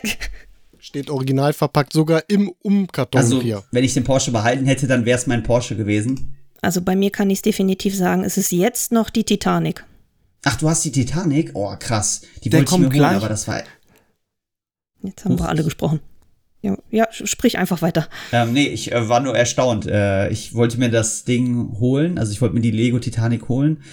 Steht 0.80 1.10
original 1.10 1.54
verpackt, 1.54 1.92
sogar 1.94 2.24
im 2.30 2.52
Umkarton 2.62 3.20
Also, 3.22 3.42
hier. 3.42 3.64
wenn 3.72 3.84
ich 3.84 3.94
den 3.94 4.04
Porsche 4.04 4.32
behalten 4.32 4.66
hätte, 4.66 4.88
dann 4.88 5.06
wäre 5.06 5.18
es 5.18 5.28
mein 5.28 5.44
Porsche 5.44 5.76
gewesen. 5.76 6.36
Also 6.62 6.82
bei 6.82 6.96
mir 6.96 7.12
kann 7.12 7.30
ich 7.30 7.40
es 7.40 7.42
definitiv 7.44 7.96
sagen, 7.96 8.24
es 8.24 8.38
ist 8.38 8.52
jetzt 8.52 8.92
noch 8.92 9.10
die 9.10 9.24
Titanic. 9.24 9.86
Ach, 10.44 10.56
du 10.58 10.70
hast 10.70 10.86
die 10.86 10.92
Titanic? 10.92 11.52
Oh, 11.56 11.74
krass. 11.78 12.22
Die 12.44 12.50
Der 12.50 12.60
wollte 12.60 12.72
ich 12.74 12.78
mir 12.80 12.86
holen, 12.86 12.94
gleich. 12.94 13.16
aber 13.18 13.30
das 13.30 13.48
war. 13.48 13.64
Jetzt 15.01 15.25
haben 15.25 15.39
wir 15.39 15.50
alle 15.50 15.63
gesprochen. 15.63 16.00
Ja, 16.63 16.75
ja, 16.89 17.08
sprich 17.12 17.60
einfach 17.60 17.84
weiter. 17.84 18.08
Ähm, 18.32 18.51
nee, 18.51 18.68
ich 18.68 18.92
äh, 18.92 19.08
war 19.08 19.20
nur 19.20 19.38
erstaunt. 19.38 19.86
Äh, 19.86 20.30
ich 20.30 20.56
wollte 20.56 20.80
mir 20.80 20.89
das 20.89 21.24
Ding 21.24 21.77
holen, 21.80 22.18
also 22.18 22.32
ich 22.32 22.42
wollte 22.42 22.56
mir 22.56 22.62
die 22.62 22.72
Lego 22.72 22.98
Titanic 22.98 23.48
holen, 23.48 23.84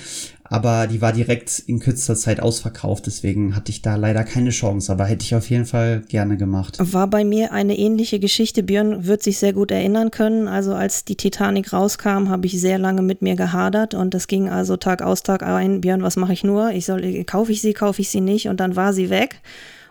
aber 0.45 0.87
die 0.87 1.03
war 1.03 1.13
direkt 1.13 1.59
in 1.67 1.79
kürzester 1.79 2.17
Zeit 2.17 2.41
ausverkauft, 2.41 3.05
deswegen 3.07 3.55
hatte 3.55 3.71
ich 3.71 3.83
da 3.83 3.97
leider 3.97 4.25
keine 4.25 4.49
Chance, 4.49 4.91
aber 4.91 5.05
hätte 5.05 5.25
ich 5.25 5.35
auf 5.35 5.51
jeden 5.51 5.67
Fall 5.67 6.05
gerne 6.09 6.39
gemacht. 6.39 6.79
War 6.81 7.07
bei 7.07 7.23
mir 7.23 7.53
eine 7.53 7.77
ähnliche 7.77 8.19
Geschichte. 8.19 8.63
Björn 8.63 9.07
wird 9.07 9.23
sich 9.23 9.39
sehr 9.39 9.53
gut 9.53 9.71
erinnern 9.71 10.11
können. 10.11 10.49
Also 10.49 10.75
als 10.75 11.05
die 11.05 11.17
Titanic 11.17 11.73
rauskam, 11.75 12.31
habe 12.31 12.47
ich 12.47 12.59
sehr 12.59 12.79
lange 12.79 13.03
mit 13.03 13.21
mir 13.21 13.37
gehadert 13.37 13.93
und 13.93 14.15
das 14.15 14.27
ging 14.27 14.49
also 14.49 14.79
Tag 14.79 15.03
aus, 15.03 15.23
Tag 15.23 15.43
ein. 15.43 15.83
Björn, 15.83 16.03
was 16.03 16.17
mache 16.17 16.33
ich 16.33 16.45
nur? 16.45 16.71
Ich 16.71 16.87
soll, 16.87 17.25
kaufe 17.25 17.53
ich 17.53 17.61
sie, 17.61 17.75
kaufe 17.75 18.01
ich 18.01 18.09
sie 18.09 18.23
nicht? 18.23 18.49
Und 18.49 18.59
dann 18.59 18.75
war 18.75 18.95
sie 18.95 19.11
weg. 19.11 19.43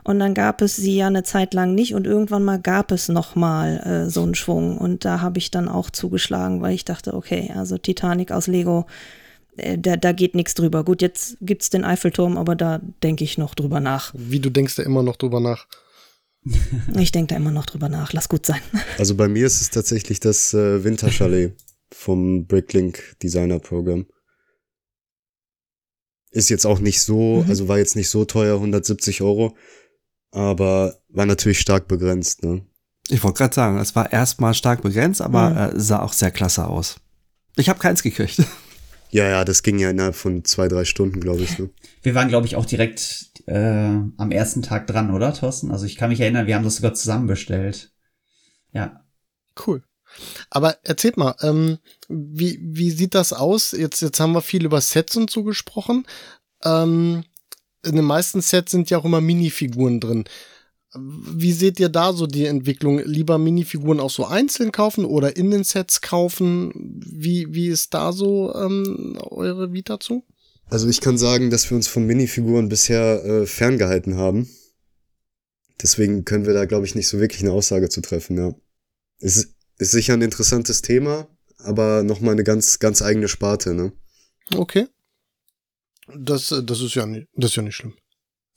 Und 0.03 0.19
dann 0.19 0.33
gab 0.33 0.61
es 0.61 0.75
sie 0.75 0.95
ja 0.97 1.07
eine 1.07 1.23
Zeit 1.23 1.53
lang 1.53 1.75
nicht 1.75 1.93
und 1.95 2.05
irgendwann 2.05 2.43
mal 2.43 2.59
gab 2.59 2.91
es 2.91 3.07
noch 3.07 3.35
mal 3.35 3.79
äh, 4.05 4.09
so 4.09 4.23
einen 4.23 4.35
Schwung 4.35 4.77
und 4.77 5.05
da 5.05 5.21
habe 5.21 5.37
ich 5.37 5.49
dann 5.51 5.69
auch 5.69 5.89
zugeschlagen, 5.89 6.61
weil 6.61 6.75
ich 6.75 6.83
dachte, 6.85 7.13
okay, 7.13 7.51
also 7.55 7.77
Titanic 7.77 8.31
aus 8.31 8.47
Lego, 8.47 8.85
äh, 9.55 9.77
da, 9.77 9.95
da 9.95 10.11
geht 10.11 10.35
nichts 10.35 10.55
drüber. 10.55 10.83
Gut, 10.83 11.01
jetzt 11.01 11.37
gibt's 11.41 11.69
den 11.69 11.85
Eiffelturm, 11.85 12.37
aber 12.37 12.55
da 12.55 12.81
denke 13.01 13.23
ich 13.23 13.37
noch 13.37 13.55
drüber 13.55 13.79
nach. 13.79 14.13
Wie 14.17 14.39
du 14.39 14.49
denkst 14.49 14.75
da 14.75 14.83
immer 14.83 15.03
noch 15.03 15.15
drüber 15.15 15.39
nach. 15.39 15.67
Ich 16.99 17.13
denke 17.13 17.33
da 17.33 17.37
immer 17.37 17.51
noch 17.51 17.65
drüber 17.65 17.87
nach. 17.87 18.11
Lass 18.11 18.27
gut 18.27 18.45
sein. 18.45 18.59
Also 18.97 19.15
bei 19.15 19.29
mir 19.29 19.45
ist 19.45 19.61
es 19.61 19.69
tatsächlich 19.69 20.19
das 20.19 20.53
äh, 20.53 20.83
Winterchalet 20.83 21.55
vom 21.93 22.45
Bricklink 22.45 23.15
Designer 23.23 23.59
Program. 23.59 24.05
Ist 26.31 26.49
jetzt 26.49 26.65
auch 26.65 26.79
nicht 26.79 27.01
so, 27.01 27.43
Mhm. 27.43 27.49
also 27.49 27.67
war 27.67 27.77
jetzt 27.77 27.95
nicht 27.95 28.09
so 28.09 28.25
teuer, 28.25 28.55
170 28.55 29.21
Euro, 29.21 29.55
aber 30.33 30.97
war 31.09 31.25
natürlich 31.25 31.59
stark 31.59 31.87
begrenzt, 31.87 32.43
ne? 32.43 32.65
Ich 33.09 33.23
wollte 33.23 33.37
gerade 33.39 33.53
sagen, 33.55 33.77
es 33.79 33.95
war 33.95 34.11
erstmal 34.11 34.53
stark 34.53 34.81
begrenzt, 34.81 35.21
aber 35.21 35.49
Mhm. 35.49 35.57
äh, 35.77 35.79
sah 35.79 36.01
auch 36.01 36.13
sehr 36.13 36.31
klasse 36.31 36.67
aus. 36.67 36.97
Ich 37.55 37.69
habe 37.69 37.79
keins 37.79 38.03
gekriegt. 38.03 38.41
Ja, 39.11 39.29
ja, 39.29 39.45
das 39.45 39.61
ging 39.61 39.77
ja 39.77 39.91
innerhalb 39.91 40.15
von 40.15 40.43
zwei, 40.43 40.67
drei 40.67 40.85
Stunden, 40.85 41.19
glaube 41.19 41.41
ich. 41.43 41.59
Ne? 41.59 41.69
Wir 42.01 42.15
waren, 42.15 42.29
glaube 42.29 42.47
ich, 42.47 42.55
auch 42.55 42.65
direkt 42.65 43.31
äh, 43.45 43.53
am 44.17 44.31
ersten 44.31 44.63
Tag 44.63 44.87
dran, 44.87 45.13
oder, 45.13 45.35
Thorsten? 45.35 45.69
Also 45.69 45.85
ich 45.85 45.97
kann 45.97 46.09
mich 46.09 46.19
erinnern, 46.19 46.47
wir 46.47 46.55
haben 46.55 46.63
das 46.63 46.77
sogar 46.77 46.95
zusammen 46.95 47.27
bestellt. 47.27 47.93
Ja. 48.71 49.05
Cool. 49.67 49.83
Aber 50.49 50.77
erzählt 50.83 51.17
mal, 51.17 51.35
ähm, 51.41 51.77
wie, 52.09 52.57
wie 52.59 52.89
sieht 52.89 53.13
das 53.13 53.33
aus? 53.33 53.73
Jetzt, 53.73 54.01
jetzt 54.01 54.19
haben 54.19 54.31
wir 54.33 54.41
viel 54.41 54.65
über 54.65 54.81
Sets 54.81 55.15
und 55.15 55.29
so 55.29 55.43
gesprochen. 55.43 56.07
Ähm, 56.63 57.23
in 57.85 57.95
den 57.95 58.05
meisten 58.05 58.41
Sets 58.41 58.71
sind 58.71 58.89
ja 58.89 58.97
auch 58.97 59.05
immer 59.05 59.21
Minifiguren 59.21 59.99
drin. 59.99 60.25
Wie 60.95 61.53
seht 61.53 61.79
ihr 61.79 61.89
da 61.89 62.13
so 62.13 62.27
die 62.27 62.45
Entwicklung? 62.45 62.99
Lieber 63.03 63.37
Minifiguren 63.37 63.99
auch 63.99 64.11
so 64.11 64.25
einzeln 64.25 64.71
kaufen 64.71 65.05
oder 65.05 65.35
in 65.35 65.49
den 65.49 65.63
Sets 65.63 66.01
kaufen? 66.01 66.71
Wie, 67.03 67.47
wie 67.53 67.67
ist 67.67 67.93
da 67.93 68.11
so 68.11 68.53
ähm, 68.53 69.17
eure 69.19 69.73
Vita 69.73 69.99
zu? 69.99 70.23
Also 70.69 70.87
ich 70.87 71.01
kann 71.01 71.17
sagen, 71.17 71.49
dass 71.49 71.69
wir 71.69 71.75
uns 71.75 71.87
von 71.87 72.05
Minifiguren 72.05 72.69
bisher 72.69 73.23
äh, 73.25 73.45
ferngehalten 73.47 74.17
haben. 74.17 74.47
Deswegen 75.81 76.25
können 76.25 76.45
wir 76.45 76.53
da, 76.53 76.65
glaube 76.65 76.85
ich, 76.85 76.95
nicht 76.95 77.07
so 77.07 77.19
wirklich 77.19 77.41
eine 77.41 77.51
Aussage 77.51 77.89
zu 77.89 78.01
treffen, 78.01 78.37
ja. 78.37 78.55
Ist, 79.19 79.55
ist 79.77 79.91
sicher 79.91 80.13
ein 80.13 80.21
interessantes 80.21 80.81
Thema, 80.81 81.27
aber 81.57 82.03
nochmal 82.03 82.33
eine 82.33 82.43
ganz, 82.43 82.79
ganz 82.79 83.01
eigene 83.01 83.27
Sparte, 83.27 83.73
ne? 83.73 83.91
Okay. 84.55 84.87
Das, 86.17 86.51
äh, 86.51 86.63
das 86.63 86.81
ist 86.81 86.95
ja 86.95 87.05
nicht, 87.05 87.27
das 87.35 87.51
ist 87.51 87.55
ja 87.55 87.63
nicht 87.63 87.75
schlimm. 87.75 87.93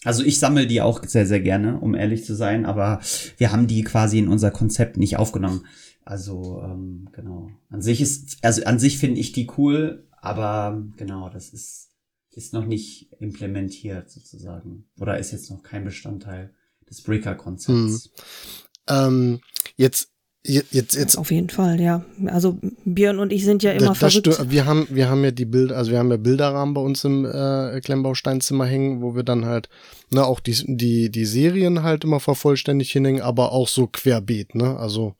Also 0.04 0.22
ich 0.22 0.38
sammle 0.38 0.66
die 0.66 0.80
auch 0.80 1.02
sehr, 1.04 1.26
sehr 1.26 1.40
gerne, 1.40 1.80
um 1.80 1.94
ehrlich 1.94 2.24
zu 2.24 2.36
sein, 2.36 2.64
aber 2.64 3.00
wir 3.38 3.50
haben 3.50 3.66
die 3.66 3.82
quasi 3.82 4.18
in 4.18 4.28
unser 4.28 4.50
Konzept 4.50 4.96
nicht 4.98 5.16
aufgenommen. 5.16 5.66
Also, 6.04 6.62
ähm, 6.62 7.08
genau. 7.12 7.50
An 7.70 7.82
sich 7.82 8.00
ist, 8.00 8.38
also 8.42 8.64
an 8.64 8.78
sich 8.78 8.98
finde 8.98 9.18
ich 9.18 9.32
die 9.32 9.50
cool, 9.58 10.06
aber 10.20 10.80
genau, 10.96 11.28
das 11.28 11.48
ist, 11.48 11.88
ist 12.30 12.52
noch 12.52 12.66
nicht 12.66 13.10
implementiert 13.18 14.10
sozusagen. 14.10 14.84
Oder 15.00 15.18
ist 15.18 15.32
jetzt 15.32 15.50
noch 15.50 15.62
kein 15.62 15.84
Bestandteil 15.84 16.54
des 16.88 17.02
Breaker-Konzepts. 17.02 18.10
Ähm, 18.88 19.40
jetzt, 19.76 20.12
jetzt, 20.46 20.94
jetzt, 20.94 21.16
Auf 21.18 21.30
jeden 21.30 21.50
Fall, 21.50 21.80
ja. 21.80 22.04
Also 22.26 22.58
Björn 22.84 23.18
und 23.18 23.32
ich 23.32 23.44
sind 23.44 23.62
ja 23.62 23.72
immer 23.72 23.94
Da- 23.94 23.94
das 24.00 24.14
verrückt. 24.14 24.50
wir 24.50 24.64
haben, 24.66 24.86
wir 24.90 25.08
haben 25.08 25.24
ja 25.24 25.30
die 25.30 25.44
Bilder, 25.44 25.76
also 25.76 25.90
wir 25.90 25.98
haben 25.98 26.10
ja 26.10 26.16
Bilderrahmen 26.16 26.74
bei 26.74 26.80
uns 26.80 27.04
im 27.04 27.24
äh, 27.24 27.80
Klemmbausteinzimmer 27.80 28.66
hängen, 28.66 29.02
wo 29.02 29.14
wir 29.16 29.22
dann 29.22 29.44
halt, 29.44 29.68
ne, 30.10 30.24
auch 30.24 30.40
die, 30.40 30.54
die, 30.66 31.10
die 31.10 31.24
Serien 31.24 31.82
halt 31.82 32.04
immer 32.04 32.20
vervollständigt 32.20 32.92
hinhängen, 32.92 33.22
aber 33.22 33.52
auch 33.52 33.68
so 33.68 33.86
querbeet, 33.86 34.54
ne? 34.54 34.76
Also 34.78 35.14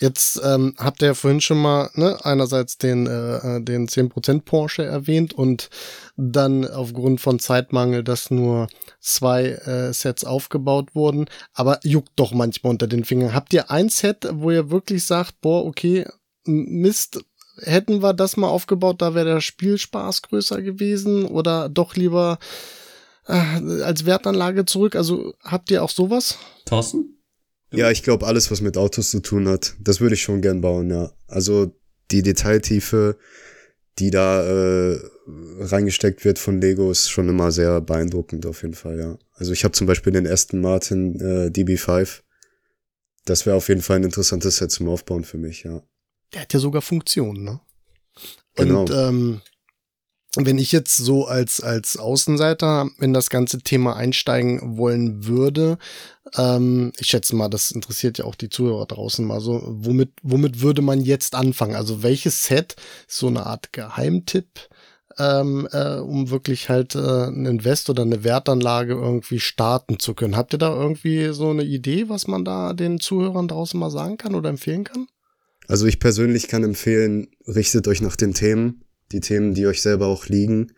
jetzt 0.00 0.40
ähm, 0.44 0.74
habt 0.78 1.02
ihr 1.02 1.08
ja 1.08 1.14
vorhin 1.14 1.40
schon 1.40 1.60
mal, 1.60 1.90
ne, 1.94 2.18
einerseits 2.22 2.78
den, 2.78 3.06
äh, 3.06 3.56
äh, 3.56 3.60
den 3.62 3.88
10% 3.88 4.42
Porsche 4.42 4.84
erwähnt 4.84 5.34
und 5.34 5.70
dann 6.16 6.66
aufgrund 6.68 7.20
von 7.20 7.38
Zeitmangel, 7.38 8.04
dass 8.04 8.30
nur 8.30 8.68
zwei 9.00 9.50
äh, 9.50 9.92
Sets 9.92 10.24
aufgebaut 10.24 10.94
wurden, 10.94 11.26
aber 11.54 11.80
juckt 11.82 12.12
doch 12.16 12.32
manchmal 12.32 12.72
unter 12.72 12.86
den 12.86 13.04
Fingern. 13.04 13.34
Habt 13.34 13.52
ihr 13.54 13.70
ein 13.70 13.88
Set, 13.88 14.28
wo 14.32 14.50
ihr 14.50 14.70
wirklich 14.70 15.04
sagt, 15.06 15.40
boah, 15.40 15.64
okay, 15.64 16.06
Mist, 16.44 17.24
hätten 17.58 18.02
wir 18.02 18.12
das 18.12 18.36
mal 18.36 18.48
aufgebaut, 18.48 19.00
da 19.00 19.14
wäre 19.14 19.26
der 19.26 19.40
Spielspaß 19.40 20.22
größer 20.22 20.62
gewesen 20.62 21.24
oder 21.24 21.68
doch 21.68 21.96
lieber 21.96 22.38
äh, 23.26 23.82
als 23.82 24.04
Wertanlage 24.04 24.66
zurück? 24.66 24.94
Also 24.94 25.34
habt 25.42 25.70
ihr 25.70 25.82
auch 25.82 25.90
sowas? 25.90 26.38
Thorsten? 26.66 27.15
Ja, 27.72 27.90
ich 27.90 28.02
glaube, 28.02 28.26
alles, 28.26 28.50
was 28.50 28.60
mit 28.60 28.76
Autos 28.76 29.10
zu 29.10 29.20
tun 29.20 29.48
hat, 29.48 29.74
das 29.80 30.00
würde 30.00 30.14
ich 30.14 30.22
schon 30.22 30.40
gern 30.40 30.60
bauen, 30.60 30.90
ja. 30.90 31.12
Also 31.26 31.74
die 32.10 32.22
Detailtiefe, 32.22 33.18
die 33.98 34.10
da 34.10 34.44
äh, 34.46 35.00
reingesteckt 35.58 36.24
wird 36.24 36.38
von 36.38 36.60
Lego, 36.60 36.90
ist 36.90 37.10
schon 37.10 37.28
immer 37.28 37.50
sehr 37.50 37.80
beeindruckend 37.80 38.46
auf 38.46 38.62
jeden 38.62 38.74
Fall, 38.74 38.98
ja. 38.98 39.18
Also 39.34 39.52
ich 39.52 39.64
habe 39.64 39.72
zum 39.72 39.86
Beispiel 39.86 40.12
den 40.12 40.26
Aston 40.26 40.60
Martin 40.60 41.20
äh, 41.20 41.50
DB5. 41.50 42.20
Das 43.24 43.44
wäre 43.44 43.56
auf 43.56 43.68
jeden 43.68 43.82
Fall 43.82 43.96
ein 43.96 44.04
interessantes 44.04 44.58
Set 44.58 44.70
zum 44.70 44.88
Aufbauen 44.88 45.24
für 45.24 45.38
mich, 45.38 45.64
ja. 45.64 45.82
Der 46.32 46.42
hat 46.42 46.52
ja 46.52 46.60
sogar 46.60 46.82
Funktionen, 46.82 47.42
ne? 47.42 47.60
Genau. 48.54 48.80
Und 48.82 48.90
ähm, 48.90 49.40
wenn 50.44 50.58
ich 50.58 50.72
jetzt 50.72 50.96
so 50.96 51.26
als, 51.26 51.60
als 51.60 51.96
Außenseiter 51.96 52.90
in 53.00 53.14
das 53.14 53.30
ganze 53.30 53.58
Thema 53.60 53.96
einsteigen 53.96 54.76
wollen 54.76 55.26
würde, 55.26 55.78
ähm, 56.36 56.92
ich 56.98 57.06
schätze 57.06 57.36
mal, 57.36 57.48
das 57.48 57.70
interessiert 57.70 58.18
ja 58.18 58.24
auch 58.24 58.34
die 58.34 58.50
Zuhörer 58.50 58.86
draußen 58.86 59.24
mal 59.24 59.40
so, 59.40 59.62
womit, 59.64 60.10
womit 60.22 60.60
würde 60.60 60.82
man 60.82 61.00
jetzt 61.00 61.34
anfangen? 61.34 61.76
Also 61.76 62.02
welches 62.02 62.44
Set 62.44 62.76
ist 63.08 63.18
so 63.18 63.28
eine 63.28 63.46
Art 63.46 63.72
Geheimtipp, 63.72 64.68
ähm, 65.18 65.68
äh, 65.72 65.96
um 65.96 66.28
wirklich 66.30 66.68
halt 66.68 66.94
äh, 66.94 67.28
ein 67.28 67.46
Invest 67.46 67.88
oder 67.88 68.02
eine 68.02 68.24
Wertanlage 68.24 68.92
irgendwie 68.92 69.40
starten 69.40 69.98
zu 69.98 70.14
können? 70.14 70.36
Habt 70.36 70.52
ihr 70.52 70.58
da 70.58 70.74
irgendwie 70.74 71.32
so 71.32 71.50
eine 71.50 71.64
Idee, 71.64 72.08
was 72.08 72.26
man 72.26 72.44
da 72.44 72.72
den 72.72 73.00
Zuhörern 73.00 73.48
draußen 73.48 73.78
mal 73.78 73.90
sagen 73.90 74.18
kann 74.18 74.34
oder 74.34 74.50
empfehlen 74.50 74.84
kann? 74.84 75.06
Also 75.68 75.86
ich 75.86 75.98
persönlich 75.98 76.48
kann 76.48 76.62
empfehlen, 76.64 77.28
richtet 77.46 77.88
euch 77.88 78.00
nach 78.00 78.16
den 78.16 78.34
Themen, 78.34 78.82
die 79.12 79.20
Themen, 79.20 79.54
die 79.54 79.66
euch 79.66 79.82
selber 79.82 80.06
auch 80.06 80.26
liegen. 80.26 80.72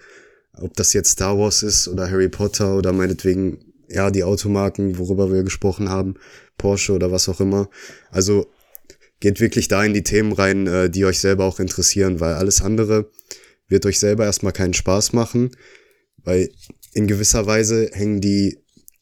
Ob 0.55 0.75
das 0.75 0.93
jetzt 0.93 1.11
Star 1.11 1.39
Wars 1.39 1.63
ist 1.63 1.89
oder 1.89 2.11
Harry 2.11 2.29
Potter 2.29 2.77
oder 2.77 2.93
meinetwegen, 2.93 3.73
ja, 3.89 4.11
die 4.11 4.25
Automarken, 4.25 4.99
worüber 4.99 5.33
wir 5.33 5.43
gesprochen 5.43 5.89
haben, 5.89 6.17
Porsche 6.59 6.93
oder 6.93 7.13
was 7.13 7.29
auch 7.29 7.41
immer. 7.41 7.71
Also 8.11 8.47
geht 9.21 9.41
wirklich 9.41 9.69
da 9.69 9.85
in 9.85 9.95
die 9.95 10.03
Themen 10.03 10.33
rein, 10.33 10.67
äh, 10.67 10.91
die 10.91 11.05
euch 11.05 11.21
selber 11.21 11.45
auch 11.45 11.61
interessieren, 11.61 12.21
weil 12.21 12.35
alles 12.35 12.61
andere 12.61 13.11
wird 13.69 13.87
euch 13.87 13.99
selber 13.99 14.25
erstmal 14.25 14.53
keinen 14.53 14.75
Spaß 14.75 15.13
machen, 15.13 15.51
weil 16.25 16.51
in 16.93 17.07
gewisser 17.07 17.47
Weise 17.47 17.91
hängen 17.93 18.21
die 18.21 18.59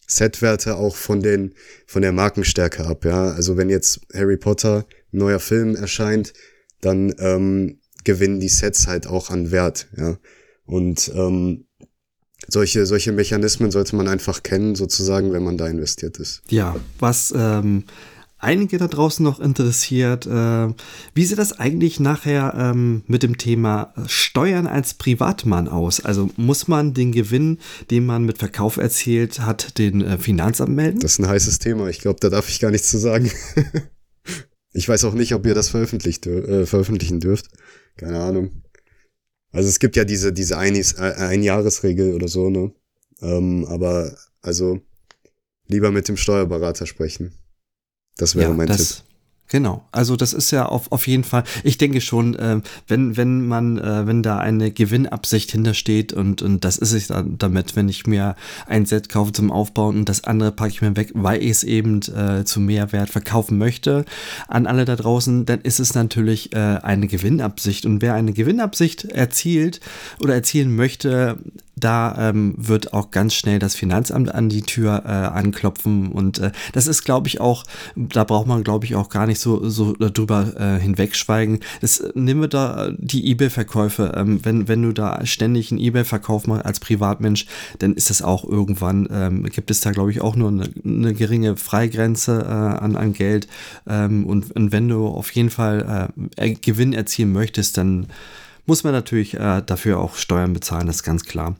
Setwerte 0.06 0.76
auch 0.76 0.96
von 0.96 1.20
den 1.20 1.54
von 1.86 2.02
der 2.02 2.12
Markenstärke 2.12 2.84
ab. 2.84 3.04
Ja, 3.04 3.32
also 3.32 3.56
wenn 3.56 3.70
jetzt 3.70 4.00
Harry 4.14 4.36
Potter 4.36 4.86
ein 5.12 5.18
neuer 5.18 5.40
Film 5.40 5.74
erscheint, 5.74 6.32
dann 6.80 7.14
ähm, 7.18 7.78
gewinnen 8.06 8.40
die 8.40 8.48
Sets 8.48 8.86
halt 8.86 9.06
auch 9.06 9.28
an 9.28 9.50
Wert. 9.50 9.88
Ja, 9.98 10.16
und 10.64 11.12
ähm, 11.14 11.66
solche 12.48 12.86
solche 12.86 13.12
Mechanismen 13.12 13.70
sollte 13.70 13.96
man 13.96 14.08
einfach 14.08 14.42
kennen, 14.42 14.74
sozusagen, 14.74 15.32
wenn 15.32 15.44
man 15.44 15.58
da 15.58 15.66
investiert 15.66 16.16
ist. 16.16 16.42
Ja, 16.48 16.76
was 16.98 17.34
ähm, 17.36 17.84
einige 18.38 18.78
da 18.78 18.86
draußen 18.86 19.24
noch 19.24 19.40
interessiert, 19.40 20.26
äh, 20.26 20.68
wie 21.14 21.24
sieht 21.24 21.38
das 21.38 21.58
eigentlich 21.58 22.00
nachher 22.00 22.54
ähm, 22.56 23.02
mit 23.06 23.22
dem 23.22 23.38
Thema 23.38 23.92
Steuern 24.06 24.66
als 24.66 24.94
Privatmann 24.94 25.68
aus? 25.68 26.04
Also 26.04 26.30
muss 26.36 26.68
man 26.68 26.94
den 26.94 27.12
Gewinn, 27.12 27.58
den 27.90 28.06
man 28.06 28.24
mit 28.24 28.38
Verkauf 28.38 28.76
erzielt 28.76 29.40
hat, 29.40 29.78
den 29.78 30.00
äh, 30.02 30.18
Finanzamt 30.18 30.74
melden? 30.74 31.00
Das 31.00 31.12
ist 31.12 31.18
ein 31.18 31.28
heißes 31.28 31.58
Thema. 31.58 31.88
Ich 31.88 32.00
glaube, 32.00 32.20
da 32.20 32.28
darf 32.28 32.48
ich 32.48 32.60
gar 32.60 32.70
nichts 32.70 32.90
zu 32.90 32.98
sagen. 32.98 33.30
ich 34.72 34.88
weiß 34.88 35.04
auch 35.04 35.14
nicht, 35.14 35.34
ob 35.34 35.46
ihr 35.46 35.54
das 35.54 35.68
veröffentlicht, 35.68 36.26
äh, 36.26 36.66
veröffentlichen 36.66 37.20
dürft. 37.20 37.48
Keine 37.96 38.20
Ahnung. 38.20 38.62
Also 39.52 39.68
es 39.68 39.78
gibt 39.78 39.96
ja 39.96 40.04
diese, 40.04 40.32
diese 40.32 40.58
Einis, 40.58 40.94
äh, 40.94 41.14
Einjahresregel 41.16 42.14
oder 42.14 42.28
so, 42.28 42.50
ne? 42.50 42.72
Ähm, 43.22 43.64
aber 43.66 44.16
also 44.42 44.80
lieber 45.66 45.90
mit 45.90 46.08
dem 46.08 46.16
Steuerberater 46.16 46.86
sprechen. 46.86 47.32
Das 48.16 48.36
wäre 48.36 48.50
ja, 48.50 48.56
mein 48.56 48.68
das, 48.68 48.96
Tipp. 48.96 49.04
Genau, 49.48 49.84
also 49.92 50.16
das 50.16 50.32
ist 50.32 50.50
ja 50.50 50.66
auf, 50.66 50.90
auf 50.90 51.06
jeden 51.06 51.22
Fall, 51.22 51.44
ich 51.62 51.78
denke 51.78 52.00
schon, 52.00 52.34
äh, 52.34 52.60
wenn, 52.88 53.16
wenn 53.16 53.46
man, 53.46 53.78
äh, 53.78 54.06
wenn 54.06 54.22
da 54.22 54.38
eine 54.38 54.72
Gewinnabsicht 54.72 55.52
hintersteht 55.52 56.12
und, 56.12 56.42
und 56.42 56.64
das 56.64 56.78
ist 56.78 56.92
es 56.92 57.06
dann 57.08 57.38
damit, 57.38 57.76
wenn 57.76 57.88
ich 57.88 58.06
mir 58.06 58.34
ein 58.66 58.86
Set 58.86 59.08
kaufe 59.08 59.32
zum 59.32 59.52
Aufbauen 59.52 59.98
und 59.98 60.08
das 60.08 60.24
andere 60.24 60.50
packe 60.50 60.70
ich 60.70 60.82
mir 60.82 60.96
weg, 60.96 61.12
weil 61.14 61.42
ich 61.42 61.50
es 61.50 61.62
eben 61.62 62.00
äh, 62.02 62.44
zu 62.44 62.60
Mehrwert 62.60 63.10
verkaufen 63.10 63.56
möchte 63.56 64.04
an 64.48 64.66
alle 64.66 64.84
da 64.84 64.96
draußen, 64.96 65.46
dann 65.46 65.60
ist 65.60 65.78
es 65.78 65.94
natürlich 65.94 66.52
äh, 66.52 66.78
eine 66.82 67.06
Gewinnabsicht. 67.06 67.86
Und 67.86 68.02
wer 68.02 68.14
eine 68.14 68.32
Gewinnabsicht 68.32 69.04
erzielt 69.04 69.80
oder 70.20 70.34
erzielen 70.34 70.74
möchte, 70.74 71.38
da 71.76 72.30
ähm, 72.30 72.54
wird 72.56 72.94
auch 72.94 73.10
ganz 73.10 73.34
schnell 73.34 73.58
das 73.58 73.74
Finanzamt 73.74 74.34
an 74.34 74.48
die 74.48 74.62
Tür 74.62 75.02
äh, 75.04 75.08
anklopfen 75.08 76.08
und 76.08 76.38
äh, 76.38 76.50
das 76.72 76.86
ist, 76.86 77.04
glaube 77.04 77.28
ich, 77.28 77.40
auch, 77.40 77.64
da 77.94 78.24
braucht 78.24 78.46
man, 78.46 78.64
glaube 78.64 78.86
ich, 78.86 78.96
auch 78.96 79.10
gar 79.10 79.26
nicht 79.26 79.40
so, 79.40 79.68
so 79.68 79.94
drüber 79.98 80.54
äh, 80.58 80.80
hinwegschweigen. 80.80 81.60
Das, 81.82 82.00
äh, 82.00 82.12
nimm 82.14 82.40
mir 82.40 82.48
da 82.48 82.90
die 82.96 83.26
Ebay-Verkäufe, 83.30 84.14
ähm, 84.16 84.40
wenn, 84.42 84.68
wenn 84.68 84.82
du 84.82 84.92
da 84.92 85.24
ständig 85.26 85.70
einen 85.70 85.80
Ebay-Verkauf 85.80 86.46
machst 86.46 86.64
als 86.64 86.80
Privatmensch, 86.80 87.46
dann 87.78 87.92
ist 87.94 88.08
das 88.08 88.22
auch 88.22 88.44
irgendwann, 88.44 89.06
ähm, 89.12 89.44
gibt 89.44 89.70
es 89.70 89.80
da, 89.80 89.90
glaube 89.90 90.10
ich, 90.10 90.22
auch 90.22 90.34
nur 90.34 90.48
eine, 90.48 90.70
eine 90.82 91.12
geringe 91.12 91.56
Freigrenze 91.58 92.42
äh, 92.42 92.52
an, 92.52 92.96
an 92.96 93.12
Geld 93.12 93.48
ähm, 93.86 94.24
und, 94.24 94.50
und 94.52 94.72
wenn 94.72 94.88
du 94.88 95.06
auf 95.06 95.30
jeden 95.32 95.50
Fall 95.50 96.10
äh, 96.36 96.54
Gewinn 96.54 96.94
erzielen 96.94 97.32
möchtest, 97.32 97.76
dann 97.76 98.06
muss 98.66 98.84
man 98.84 98.92
natürlich 98.92 99.34
äh, 99.34 99.62
dafür 99.64 99.98
auch 99.98 100.16
Steuern 100.16 100.52
bezahlen, 100.52 100.86
das 100.86 100.96
ist 100.96 101.02
ganz 101.02 101.24
klar. 101.24 101.56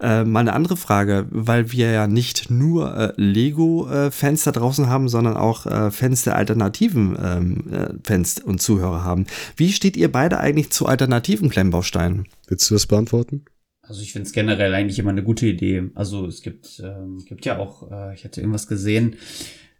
Äh, 0.00 0.24
mal 0.24 0.40
eine 0.40 0.52
andere 0.52 0.76
Frage, 0.76 1.26
weil 1.30 1.72
wir 1.72 1.90
ja 1.90 2.06
nicht 2.06 2.50
nur 2.50 2.96
äh, 2.96 3.12
Lego-Fans 3.16 4.44
da 4.44 4.52
draußen 4.52 4.88
haben, 4.88 5.08
sondern 5.08 5.36
auch 5.36 5.66
äh, 5.66 5.90
Fans 5.90 6.24
der 6.24 6.36
alternativen 6.36 7.18
ähm, 7.22 7.72
äh, 7.72 7.88
Fans 8.04 8.40
und 8.40 8.60
Zuhörer 8.60 9.04
haben. 9.04 9.26
Wie 9.56 9.72
steht 9.72 9.96
ihr 9.96 10.12
beide 10.12 10.38
eigentlich 10.38 10.70
zu 10.70 10.86
alternativen 10.86 11.50
Klemmbausteinen? 11.50 12.26
Willst 12.46 12.70
du 12.70 12.74
das 12.74 12.86
beantworten? 12.86 13.44
Also 13.82 14.02
ich 14.02 14.12
finde 14.12 14.26
es 14.26 14.32
generell 14.32 14.72
eigentlich 14.72 15.00
immer 15.00 15.10
eine 15.10 15.24
gute 15.24 15.46
Idee. 15.46 15.90
Also 15.96 16.26
es 16.26 16.42
gibt, 16.42 16.80
ähm, 16.84 17.24
gibt 17.26 17.44
ja 17.44 17.58
auch, 17.58 17.90
äh, 17.90 18.14
ich 18.14 18.24
hatte 18.24 18.40
irgendwas 18.40 18.68
gesehen, 18.68 19.16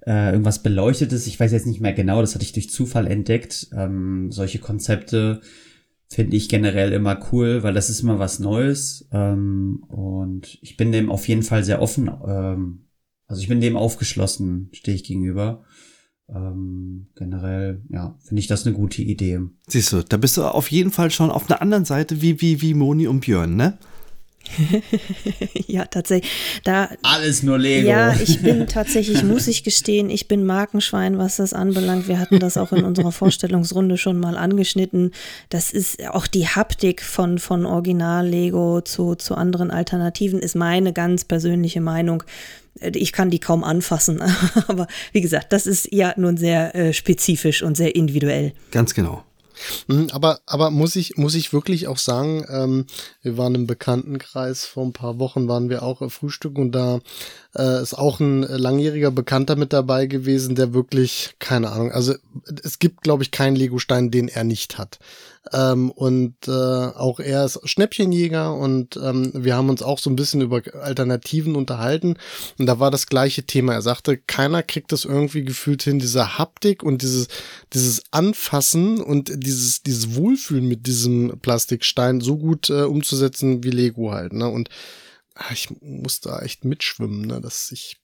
äh, 0.04 0.32
irgendwas 0.32 0.62
Beleuchtetes, 0.62 1.26
ich 1.28 1.38
weiß 1.38 1.52
jetzt 1.52 1.66
nicht 1.66 1.80
mehr 1.80 1.92
genau, 1.92 2.20
das 2.20 2.34
hatte 2.34 2.44
ich 2.44 2.52
durch 2.52 2.70
Zufall 2.70 3.06
entdeckt. 3.06 3.68
Ähm, 3.72 4.32
solche 4.32 4.58
Konzepte 4.58 5.42
finde 6.10 6.36
ich 6.36 6.48
generell 6.48 6.92
immer 6.92 7.18
cool, 7.32 7.62
weil 7.62 7.72
das 7.72 7.88
ist 7.88 8.00
immer 8.00 8.18
was 8.18 8.40
Neues. 8.40 9.08
Ähm, 9.12 9.84
und 9.88 10.58
ich 10.60 10.76
bin 10.76 10.92
dem 10.92 11.10
auf 11.10 11.28
jeden 11.28 11.44
Fall 11.44 11.62
sehr 11.64 11.80
offen. 11.80 12.10
Ähm, 12.26 12.86
also 13.26 13.40
ich 13.40 13.48
bin 13.48 13.60
dem 13.60 13.76
aufgeschlossen, 13.76 14.70
stehe 14.72 14.96
ich 14.96 15.04
gegenüber. 15.04 15.64
Ähm, 16.28 17.08
generell, 17.14 17.82
ja, 17.90 18.18
finde 18.24 18.40
ich 18.40 18.48
das 18.48 18.66
eine 18.66 18.74
gute 18.74 19.02
Idee. 19.02 19.40
Siehst 19.68 19.92
du, 19.92 20.02
da 20.02 20.16
bist 20.16 20.36
du 20.36 20.44
auf 20.44 20.70
jeden 20.70 20.90
Fall 20.90 21.10
schon 21.10 21.30
auf 21.30 21.48
einer 21.48 21.62
anderen 21.62 21.84
Seite 21.84 22.20
wie, 22.22 22.40
wie, 22.40 22.60
wie 22.60 22.74
Moni 22.74 23.06
und 23.06 23.20
Björn, 23.20 23.56
ne? 23.56 23.78
ja, 25.66 25.84
tatsächlich. 25.84 26.30
Da, 26.64 26.90
Alles 27.02 27.42
nur 27.42 27.58
Lego. 27.58 27.88
Ja, 27.88 28.14
ich 28.14 28.42
bin 28.42 28.66
tatsächlich, 28.68 29.22
muss 29.22 29.48
ich 29.48 29.64
gestehen, 29.64 30.10
ich 30.10 30.28
bin 30.28 30.44
Markenschwein, 30.44 31.18
was 31.18 31.36
das 31.36 31.52
anbelangt. 31.52 32.08
Wir 32.08 32.18
hatten 32.18 32.38
das 32.38 32.56
auch 32.56 32.72
in 32.72 32.84
unserer 32.84 33.12
Vorstellungsrunde 33.12 33.96
schon 33.96 34.18
mal 34.18 34.36
angeschnitten. 34.36 35.12
Das 35.48 35.72
ist 35.72 36.06
auch 36.08 36.26
die 36.26 36.46
Haptik 36.46 37.02
von, 37.02 37.38
von 37.38 37.66
Original-Lego 37.66 38.80
zu, 38.82 39.14
zu 39.14 39.34
anderen 39.34 39.70
Alternativen, 39.70 40.40
ist 40.40 40.56
meine 40.56 40.92
ganz 40.92 41.24
persönliche 41.24 41.80
Meinung. 41.80 42.22
Ich 42.80 43.12
kann 43.12 43.30
die 43.30 43.40
kaum 43.40 43.64
anfassen, 43.64 44.22
aber 44.68 44.86
wie 45.12 45.20
gesagt, 45.20 45.52
das 45.52 45.66
ist 45.66 45.92
ja 45.92 46.14
nun 46.16 46.36
sehr 46.36 46.74
äh, 46.74 46.92
spezifisch 46.92 47.62
und 47.62 47.76
sehr 47.76 47.94
individuell. 47.94 48.52
Ganz 48.70 48.94
genau. 48.94 49.24
Mhm, 49.86 50.08
aber, 50.12 50.40
aber 50.46 50.70
muss 50.70 50.96
ich, 50.96 51.16
muss 51.16 51.34
ich 51.34 51.52
wirklich 51.52 51.88
auch 51.88 51.98
sagen, 51.98 52.44
ähm, 52.48 52.86
wir 53.22 53.36
waren 53.36 53.54
im 53.54 53.66
Bekanntenkreis, 53.66 54.64
vor 54.64 54.84
ein 54.84 54.92
paar 54.92 55.18
Wochen 55.18 55.48
waren 55.48 55.70
wir 55.70 55.82
auch 55.82 56.02
im 56.02 56.10
Frühstück 56.10 56.58
und 56.58 56.72
da 56.72 57.00
äh, 57.56 57.82
ist 57.82 57.94
auch 57.94 58.20
ein 58.20 58.42
langjähriger 58.42 59.10
Bekannter 59.10 59.56
mit 59.56 59.72
dabei 59.72 60.06
gewesen, 60.06 60.54
der 60.54 60.74
wirklich, 60.74 61.34
keine 61.38 61.70
Ahnung, 61.70 61.92
also 61.92 62.14
es 62.62 62.78
gibt, 62.78 63.02
glaube 63.02 63.22
ich, 63.22 63.30
keinen 63.30 63.56
Legostein, 63.56 64.10
den 64.10 64.28
er 64.28 64.44
nicht 64.44 64.78
hat. 64.78 64.98
Ähm, 65.52 65.90
und 65.90 66.36
äh, 66.48 66.50
auch 66.50 67.18
er 67.18 67.46
ist 67.46 67.60
Schnäppchenjäger 67.64 68.54
und 68.54 68.96
ähm, 69.02 69.32
wir 69.34 69.56
haben 69.56 69.70
uns 69.70 69.82
auch 69.82 69.98
so 69.98 70.10
ein 70.10 70.16
bisschen 70.16 70.42
über 70.42 70.62
Alternativen 70.82 71.56
unterhalten. 71.56 72.16
Und 72.58 72.66
da 72.66 72.78
war 72.78 72.90
das 72.90 73.06
gleiche 73.06 73.44
Thema. 73.44 73.72
Er 73.72 73.82
sagte, 73.82 74.18
keiner 74.18 74.62
kriegt 74.62 74.92
das 74.92 75.06
irgendwie 75.06 75.44
gefühlt 75.44 75.82
hin, 75.82 75.98
diese 75.98 76.38
Haptik 76.38 76.82
und 76.82 77.02
dieses, 77.02 77.28
dieses 77.72 78.02
Anfassen 78.10 79.00
und 79.00 79.32
dieses, 79.34 79.82
dieses 79.82 80.14
Wohlfühlen 80.14 80.68
mit 80.68 80.86
diesem 80.86 81.38
Plastikstein 81.40 82.20
so 82.20 82.36
gut 82.36 82.68
äh, 82.68 82.82
umzusetzen 82.82 83.64
wie 83.64 83.70
Lego 83.70 84.12
halt. 84.12 84.34
Ne? 84.34 84.48
Und 84.48 84.68
ah, 85.34 85.52
ich 85.52 85.68
muss 85.80 86.20
da 86.20 86.40
echt 86.40 86.64
mitschwimmen, 86.66 87.22
ne? 87.22 87.40
dass 87.40 87.72
ich 87.72 87.99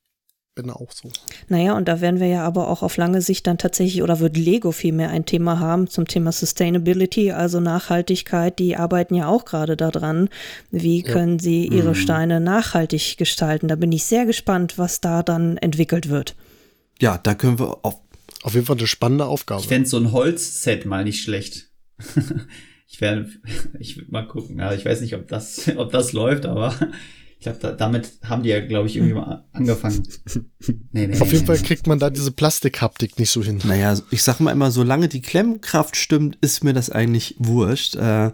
bin 0.56 0.70
auch 0.70 0.90
so. 0.90 1.10
Naja, 1.48 1.76
und 1.76 1.86
da 1.86 2.00
werden 2.00 2.18
wir 2.18 2.26
ja 2.26 2.42
aber 2.42 2.68
auch 2.68 2.82
auf 2.82 2.96
lange 2.96 3.20
Sicht 3.20 3.46
dann 3.46 3.58
tatsächlich, 3.58 4.02
oder 4.02 4.18
wird 4.18 4.36
Lego 4.36 4.72
vielmehr 4.72 5.10
ein 5.10 5.24
Thema 5.24 5.60
haben 5.60 5.86
zum 5.86 6.08
Thema 6.08 6.32
Sustainability, 6.32 7.30
also 7.30 7.60
Nachhaltigkeit. 7.60 8.58
Die 8.58 8.76
arbeiten 8.76 9.14
ja 9.14 9.28
auch 9.28 9.44
gerade 9.44 9.76
daran. 9.76 10.28
Wie 10.72 11.04
ja. 11.04 11.12
können 11.12 11.38
sie 11.38 11.66
ihre 11.66 11.90
mhm. 11.90 11.94
Steine 11.94 12.40
nachhaltig 12.40 13.18
gestalten? 13.18 13.68
Da 13.68 13.76
bin 13.76 13.92
ich 13.92 14.04
sehr 14.04 14.26
gespannt, 14.26 14.78
was 14.78 15.00
da 15.00 15.22
dann 15.22 15.58
entwickelt 15.58 16.08
wird. 16.08 16.34
Ja, 17.00 17.18
da 17.18 17.34
können 17.34 17.60
wir 17.60 17.84
auf. 17.84 18.00
Auf 18.42 18.54
jeden 18.54 18.66
Fall 18.66 18.76
eine 18.78 18.86
spannende 18.86 19.26
Aufgabe. 19.26 19.60
Ich 19.60 19.68
fände 19.68 19.88
so 19.88 19.96
ein 19.96 20.12
Holzset 20.12 20.86
mal 20.86 21.02
nicht 21.02 21.22
schlecht. 21.22 21.68
ich 22.88 23.00
werde, 23.00 23.28
ich 23.78 23.96
will 23.96 24.06
mal 24.08 24.26
gucken. 24.26 24.60
Also 24.60 24.78
ich 24.78 24.86
weiß 24.86 25.00
nicht, 25.00 25.14
ob 25.14 25.28
das, 25.28 25.68
ob 25.76 25.90
das 25.92 26.12
läuft, 26.12 26.46
aber 26.46 26.74
ich 27.38 27.42
glaube, 27.44 27.58
da, 27.60 27.72
damit 27.72 28.12
haben 28.24 28.42
die 28.42 28.48
ja, 28.48 28.64
glaube 28.64 28.88
ich, 28.88 28.96
irgendwie 28.96 29.14
mal 29.14 29.44
angefangen. 29.52 30.02
Nee, 30.90 31.06
nee, 31.06 31.20
Auf 31.20 31.30
jeden 31.30 31.42
nee, 31.42 31.46
Fall 31.46 31.58
kriegt 31.58 31.86
man 31.86 32.00
da 32.00 32.10
diese 32.10 32.32
Plastikhaptik 32.32 33.20
nicht 33.20 33.30
so 33.30 33.40
hin. 33.40 33.60
Naja, 33.62 33.94
ich 34.10 34.24
sag 34.24 34.40
mal 34.40 34.50
immer, 34.50 34.72
solange 34.72 35.06
die 35.06 35.20
Klemmkraft 35.20 35.94
stimmt, 35.94 36.38
ist 36.40 36.64
mir 36.64 36.72
das 36.72 36.90
eigentlich 36.90 37.36
wurscht. 37.38 37.94
Äh, 37.94 38.32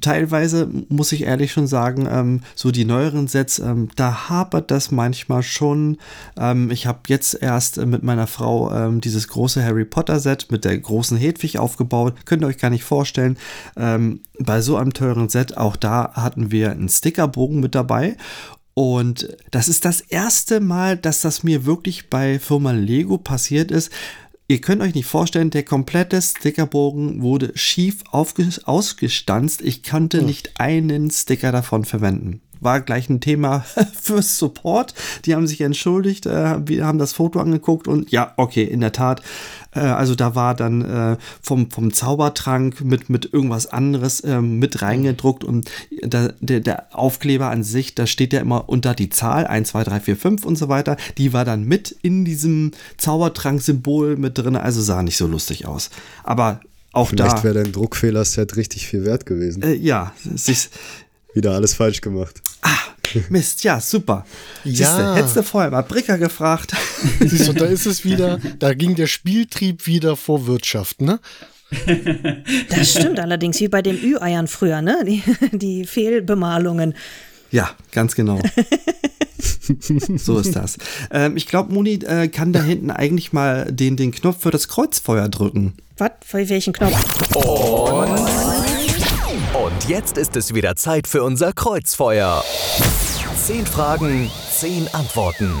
teilweise 0.00 0.68
muss 0.88 1.12
ich 1.12 1.24
ehrlich 1.24 1.52
schon 1.52 1.68
sagen, 1.68 2.08
ähm, 2.10 2.40
so 2.56 2.72
die 2.72 2.84
neueren 2.84 3.28
Sets, 3.28 3.60
ähm, 3.60 3.88
da 3.94 4.28
hapert 4.28 4.70
das 4.72 4.90
manchmal 4.90 5.44
schon. 5.44 5.98
Ähm, 6.36 6.70
ich 6.72 6.86
habe 6.86 7.00
jetzt 7.06 7.40
erst 7.40 7.76
mit 7.76 8.02
meiner 8.02 8.26
Frau 8.26 8.72
ähm, 8.72 9.00
dieses 9.00 9.28
große 9.28 9.62
Harry 9.62 9.84
Potter 9.84 10.18
Set 10.18 10.48
mit 10.50 10.64
der 10.64 10.76
großen 10.76 11.16
Hedwig 11.16 11.58
aufgebaut. 11.58 12.14
Könnt 12.24 12.42
ihr 12.42 12.48
euch 12.48 12.58
gar 12.58 12.70
nicht 12.70 12.84
vorstellen. 12.84 13.36
Ähm, 13.76 14.22
bei 14.38 14.60
so 14.60 14.76
einem 14.76 14.92
teuren 14.92 15.28
Set, 15.28 15.56
auch 15.56 15.76
da 15.76 16.12
hatten 16.14 16.50
wir 16.50 16.72
einen 16.72 16.88
Stickerbogen 16.88 17.60
mit 17.60 17.74
dabei. 17.74 18.13
Und 18.74 19.36
das 19.50 19.68
ist 19.68 19.84
das 19.84 20.00
erste 20.00 20.60
Mal, 20.60 20.96
dass 20.96 21.20
das 21.20 21.44
mir 21.44 21.64
wirklich 21.64 22.10
bei 22.10 22.38
Firma 22.38 22.72
Lego 22.72 23.18
passiert 23.18 23.70
ist. 23.70 23.90
Ihr 24.48 24.60
könnt 24.60 24.82
euch 24.82 24.94
nicht 24.94 25.06
vorstellen, 25.06 25.50
der 25.50 25.62
komplette 25.62 26.20
Stickerbogen 26.20 27.22
wurde 27.22 27.52
schief 27.54 28.02
ausgestanzt. 28.10 29.62
Ich 29.62 29.82
konnte 29.82 30.18
hm. 30.18 30.26
nicht 30.26 30.60
einen 30.60 31.10
Sticker 31.10 31.52
davon 31.52 31.84
verwenden 31.84 32.43
war 32.64 32.80
gleich 32.80 33.08
ein 33.08 33.20
Thema 33.20 33.64
fürs 34.00 34.38
Support. 34.38 34.94
Die 35.24 35.34
haben 35.34 35.46
sich 35.46 35.60
entschuldigt, 35.60 36.26
äh, 36.26 36.56
wir 36.66 36.86
haben 36.86 36.98
das 36.98 37.12
Foto 37.12 37.40
angeguckt 37.40 37.86
und 37.88 38.10
ja, 38.10 38.32
okay, 38.36 38.64
in 38.64 38.80
der 38.80 38.92
Tat. 38.92 39.22
Äh, 39.74 39.80
also 39.80 40.14
da 40.14 40.34
war 40.34 40.54
dann 40.54 40.82
äh, 40.82 41.16
vom, 41.42 41.70
vom 41.70 41.92
Zaubertrank 41.92 42.80
mit, 42.80 43.10
mit 43.10 43.32
irgendwas 43.32 43.66
anderes 43.66 44.20
äh, 44.20 44.40
mit 44.40 44.82
reingedruckt 44.82 45.44
und 45.44 45.70
da, 46.02 46.30
der, 46.40 46.60
der 46.60 46.86
Aufkleber 46.96 47.50
an 47.50 47.62
sich, 47.62 47.94
da 47.94 48.06
steht 48.06 48.32
ja 48.32 48.40
immer 48.40 48.68
unter 48.68 48.94
die 48.94 49.10
Zahl 49.10 49.46
1, 49.46 49.68
2, 49.68 49.84
3, 49.84 50.00
4, 50.00 50.16
5 50.16 50.44
und 50.44 50.56
so 50.56 50.68
weiter. 50.68 50.96
Die 51.18 51.32
war 51.32 51.44
dann 51.44 51.64
mit 51.64 51.96
in 52.02 52.24
diesem 52.24 52.72
Zaubertrank-Symbol 52.96 54.16
mit 54.16 54.38
drin, 54.38 54.56
also 54.56 54.80
sah 54.80 55.02
nicht 55.02 55.16
so 55.16 55.26
lustig 55.26 55.66
aus. 55.66 55.90
Aber 56.22 56.60
auch 56.94 57.08
Vielleicht 57.08 57.38
da. 57.38 57.44
wäre 57.44 57.54
dein 57.54 57.72
Druckfehler-Set 57.72 58.56
richtig 58.56 58.86
viel 58.86 59.04
wert 59.04 59.26
gewesen. 59.26 59.62
Äh, 59.64 59.74
ja, 59.74 60.12
sich, 60.22 60.68
Wieder 61.34 61.52
alles 61.52 61.74
falsch 61.74 62.00
gemacht. 62.00 62.40
Mist, 63.28 63.64
ja, 63.64 63.80
super. 63.80 64.24
Ja. 64.64 64.72
Siehste, 64.72 65.14
hättest 65.14 65.36
du 65.36 65.42
vorher 65.42 65.70
mal 65.70 65.82
Bricker 65.82 66.18
gefragt. 66.18 66.74
Siehst 67.20 67.48
du, 67.48 67.52
da 67.52 67.66
ist 67.66 67.86
es 67.86 68.04
wieder, 68.04 68.38
da 68.58 68.74
ging 68.74 68.94
der 68.94 69.06
Spieltrieb 69.06 69.86
wieder 69.86 70.16
vor 70.16 70.46
Wirtschaft, 70.46 71.00
ne? 71.00 71.20
Das 72.68 72.90
stimmt 72.90 73.18
allerdings, 73.18 73.60
wie 73.60 73.68
bei 73.68 73.82
den 73.82 74.02
Ü-Eiern 74.02 74.48
früher, 74.48 74.80
ne? 74.80 75.04
Die, 75.06 75.22
die 75.52 75.84
Fehlbemalungen. 75.84 76.94
Ja, 77.50 77.70
ganz 77.92 78.14
genau. 78.14 78.40
so 80.16 80.38
ist 80.38 80.56
das. 80.56 80.76
Ähm, 81.10 81.36
ich 81.36 81.46
glaube, 81.46 81.72
Moni 81.72 81.94
äh, 82.04 82.28
kann 82.28 82.52
da 82.52 82.62
hinten 82.62 82.90
eigentlich 82.90 83.32
mal 83.32 83.70
den, 83.70 83.96
den 83.96 84.12
Knopf 84.12 84.42
für 84.42 84.50
das 84.50 84.68
Kreuzfeuer 84.68 85.28
drücken. 85.28 85.74
Was? 85.96 86.10
Für 86.24 86.48
welchen 86.48 86.72
Knopf? 86.72 87.34
Und 87.34 88.73
jetzt 89.88 90.18
ist 90.18 90.36
es 90.36 90.52
wieder 90.52 90.76
Zeit 90.76 91.06
für 91.06 91.22
unser 91.22 91.54
Kreuzfeuer. 91.54 92.44
Zehn 93.36 93.64
Fragen, 93.64 94.30
zehn 94.50 94.86
Antworten. 94.92 95.52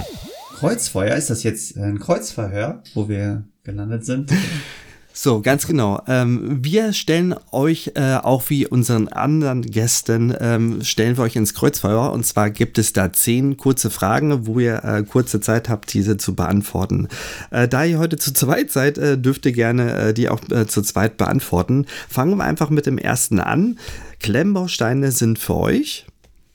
Kreuzfeuer, 0.58 1.16
ist 1.16 1.30
das 1.30 1.42
jetzt 1.42 1.76
ein 1.78 1.98
Kreuzverhör, 1.98 2.82
wo 2.92 3.08
wir 3.08 3.44
gelandet 3.62 4.04
sind? 4.04 4.30
So, 5.16 5.40
ganz 5.40 5.68
genau. 5.68 6.02
Ähm, 6.08 6.58
wir 6.64 6.92
stellen 6.92 7.36
euch 7.52 7.92
äh, 7.94 8.16
auch 8.16 8.50
wie 8.50 8.66
unseren 8.66 9.06
anderen 9.06 9.62
Gästen, 9.62 10.34
ähm, 10.40 10.82
stellen 10.82 11.16
wir 11.16 11.22
euch 11.22 11.36
ins 11.36 11.54
Kreuzfeuer. 11.54 12.12
Und 12.12 12.26
zwar 12.26 12.50
gibt 12.50 12.78
es 12.78 12.92
da 12.92 13.12
zehn 13.12 13.56
kurze 13.56 13.90
Fragen, 13.90 14.48
wo 14.48 14.58
ihr 14.58 14.82
äh, 14.82 15.04
kurze 15.04 15.38
Zeit 15.38 15.68
habt, 15.68 15.94
diese 15.94 16.16
zu 16.16 16.34
beantworten. 16.34 17.06
Äh, 17.52 17.68
da 17.68 17.84
ihr 17.84 18.00
heute 18.00 18.16
zu 18.16 18.34
zweit 18.34 18.72
seid, 18.72 18.98
äh, 18.98 19.16
dürft 19.16 19.46
ihr 19.46 19.52
gerne 19.52 19.94
äh, 19.94 20.14
die 20.14 20.28
auch 20.28 20.40
äh, 20.50 20.66
zu 20.66 20.82
zweit 20.82 21.16
beantworten. 21.16 21.86
Fangen 22.08 22.36
wir 22.36 22.44
einfach 22.44 22.70
mit 22.70 22.86
dem 22.86 22.98
ersten 22.98 23.38
an. 23.38 23.78
Klemmbausteine 24.18 25.12
sind 25.12 25.38
für 25.38 25.54
euch 25.54 26.06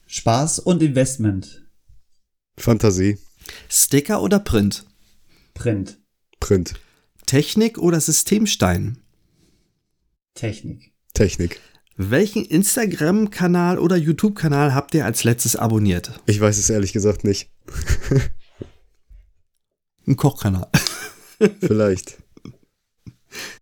Spaß 0.08 0.60
und 0.60 0.84
Investment. 0.84 1.63
Fantasie, 2.58 3.19
Sticker 3.69 4.22
oder 4.22 4.39
Print? 4.39 4.86
Print. 5.54 5.98
Print, 6.41 6.74
Technik 7.29 7.77
oder 7.77 8.01
Systemstein? 8.01 8.97
Technik. 10.33 10.93
Technik. 11.13 11.61
Welchen 11.95 12.43
Instagram-Kanal 12.43 13.77
oder 13.77 13.97
YouTube-Kanal 13.97 14.73
habt 14.73 14.95
ihr 14.95 15.05
als 15.05 15.25
letztes 15.25 15.55
abonniert? 15.55 16.19
Ich 16.25 16.41
weiß 16.41 16.57
es 16.57 16.71
ehrlich 16.71 16.91
gesagt 16.91 17.23
nicht. 17.23 17.51
Ein 20.07 20.15
Kochkanal. 20.15 20.71
Vielleicht. 21.59 22.17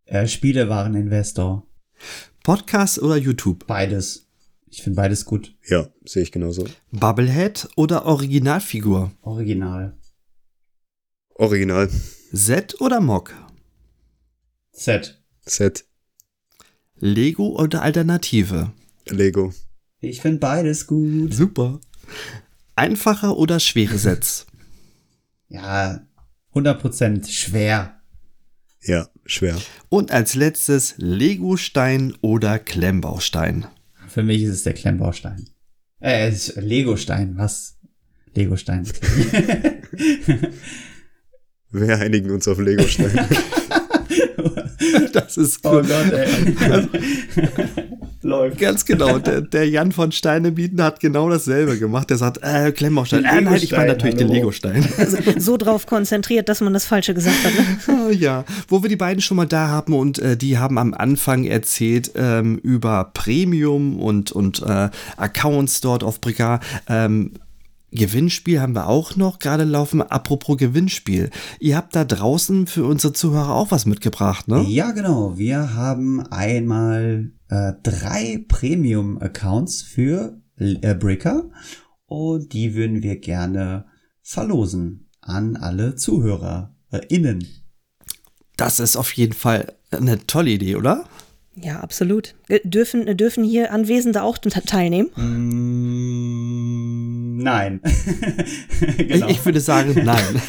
Äh, 0.06 0.28
Spiele 0.28 0.70
waren 0.70 0.96
Investor. 0.96 1.68
Podcast 2.44 3.02
oder 3.02 3.18
YouTube? 3.18 3.68
Beides. 3.68 4.30
Ich 4.70 4.82
finde 4.82 4.96
beides 4.96 5.26
gut. 5.26 5.58
Ja, 5.68 5.90
sehe 6.06 6.24
ich 6.24 6.32
genauso. 6.32 6.66
Bubblehead 6.92 7.68
oder 7.76 8.06
Originalfigur? 8.06 9.12
Original. 9.24 9.98
Original. 11.36 11.90
Set 12.32 12.80
oder 12.80 13.02
Mock? 13.02 13.34
Set. 14.78 15.20
Set. 15.44 15.86
Lego 17.00 17.60
oder 17.60 17.82
Alternative? 17.82 18.72
Lego. 19.10 19.52
Ich 20.02 20.22
finde 20.22 20.38
beides 20.38 20.86
gut. 20.86 21.34
Super. 21.34 21.80
Einfacher 22.76 23.38
oder 23.38 23.60
schwere 23.60 23.98
Sets? 23.98 24.46
Ja, 25.50 26.06
100% 26.54 27.32
schwer. 27.32 28.02
Ja, 28.82 29.08
schwer. 29.26 29.56
Und 29.88 30.12
als 30.12 30.36
letztes 30.36 30.96
Lego-Stein 30.98 32.16
oder 32.20 32.60
Klemmbaustein? 32.60 33.66
Für 34.10 34.24
mich 34.24 34.44
ist 34.44 34.52
es 34.52 34.64
der 34.64 34.74
Klemmbaustein. 34.74 35.50
Äh, 36.02 36.28
es 36.28 36.50
ist 36.50 36.58
Legostein, 36.58 37.38
was? 37.38 37.78
Legostein. 38.36 38.86
Wir 41.72 41.98
einigen 41.98 42.32
uns 42.32 42.46
auf 42.50 42.60
Lego-Stein. 42.60 43.26
Das 45.14 45.38
ist 45.38 45.60
oh 45.64 45.72
gut. 45.72 45.88
Gott, 45.88 46.14
ey. 46.14 46.56
Läuft. 48.22 48.58
Ganz 48.60 48.86
genau. 48.86 49.20
Der, 49.20 49.42
der 49.42 49.70
Jan 49.70 49.92
von 49.92 50.12
Steinebieten 50.12 50.82
hat 50.82 51.00
genau 51.00 51.30
dasselbe 51.30 51.78
gemacht. 51.78 52.10
Der 52.10 52.18
sagt, 52.18 52.40
äh, 52.42 52.72
Klemmbaustein. 52.72 53.24
Äh, 53.24 53.42
nein, 53.42 53.56
ich 53.62 53.72
meine 53.72 53.88
natürlich 53.88 54.16
den 54.16 54.28
hallo. 54.28 54.40
Legostein. 54.40 54.86
So 55.38 55.58
drauf 55.58 55.86
konzentriert, 55.86 56.50
dass 56.50 56.62
man 56.62 56.74
das 56.74 56.86
Falsche 56.86 57.14
gesagt 57.14 57.38
hat. 57.44 57.54
Ne? 57.88 58.14
Ja, 58.14 58.44
wo 58.68 58.82
wir 58.82 58.90
die 58.90 58.96
beiden 58.96 59.22
schon 59.22 59.38
mal 59.38 59.46
da 59.46 59.68
haben 59.68 59.94
und 59.94 60.20
äh, 60.20 60.36
die 60.36 60.58
haben 60.58 60.78
am 60.78 60.94
Anfang 60.94 61.46
erzählt 61.46 62.12
ähm, 62.16 62.58
über 62.58 63.12
Premium 63.14 64.00
und, 64.00 64.32
und 64.32 64.62
äh, 64.64 64.90
Accounts 65.16 65.82
dort 65.82 66.04
auf 66.04 66.20
Bricka. 66.20 66.60
Ähm, 66.88 67.34
Gewinnspiel 67.92 68.60
haben 68.60 68.76
wir 68.76 68.88
auch 68.88 69.16
noch 69.16 69.40
gerade 69.40 69.64
laufen. 69.64 70.02
Apropos 70.02 70.58
Gewinnspiel. 70.58 71.30
Ihr 71.60 71.78
habt 71.78 71.96
da 71.96 72.04
draußen 72.04 72.68
für 72.68 72.86
unsere 72.86 73.14
Zuhörer 73.14 73.54
auch 73.54 73.72
was 73.72 73.86
mitgebracht, 73.86 74.48
ne? 74.48 74.62
Ja, 74.68 74.92
genau. 74.92 75.38
Wir 75.38 75.74
haben 75.74 76.22
einmal 76.28 77.32
äh, 77.50 77.74
drei 77.84 78.44
Premium-Accounts 78.48 79.82
für 79.84 80.42
äh, 80.58 80.96
Bricker 80.96 81.50
und 82.06 82.54
die 82.54 82.76
würden 82.76 83.04
wir 83.04 83.20
gerne 83.20 83.86
verlosen 84.22 85.10
an 85.22 85.56
alle 85.56 85.96
ZuhörerInnen. 85.96 87.48
Das 88.58 88.80
ist 88.80 88.98
auf 88.98 89.14
jeden 89.14 89.34
Fall 89.34 89.74
eine 89.92 90.26
tolle 90.26 90.52
Idee, 90.52 90.76
oder? 90.76 91.06
Ja, 91.60 91.80
absolut. 91.80 92.36
Äh, 92.50 92.60
Dürfen, 92.64 93.18
dürfen 93.18 93.44
hier 93.44 93.72
Anwesende 93.74 94.22
auch 94.22 94.38
te- 94.38 94.50
teilnehmen? 94.50 95.10
Mm, 96.48 97.38
nein. 97.42 97.82
genau. 98.98 99.28
Ich, 99.28 99.38
ich 99.38 99.46
würde 99.46 99.60
sagen, 99.60 100.00
nein. 100.04 100.42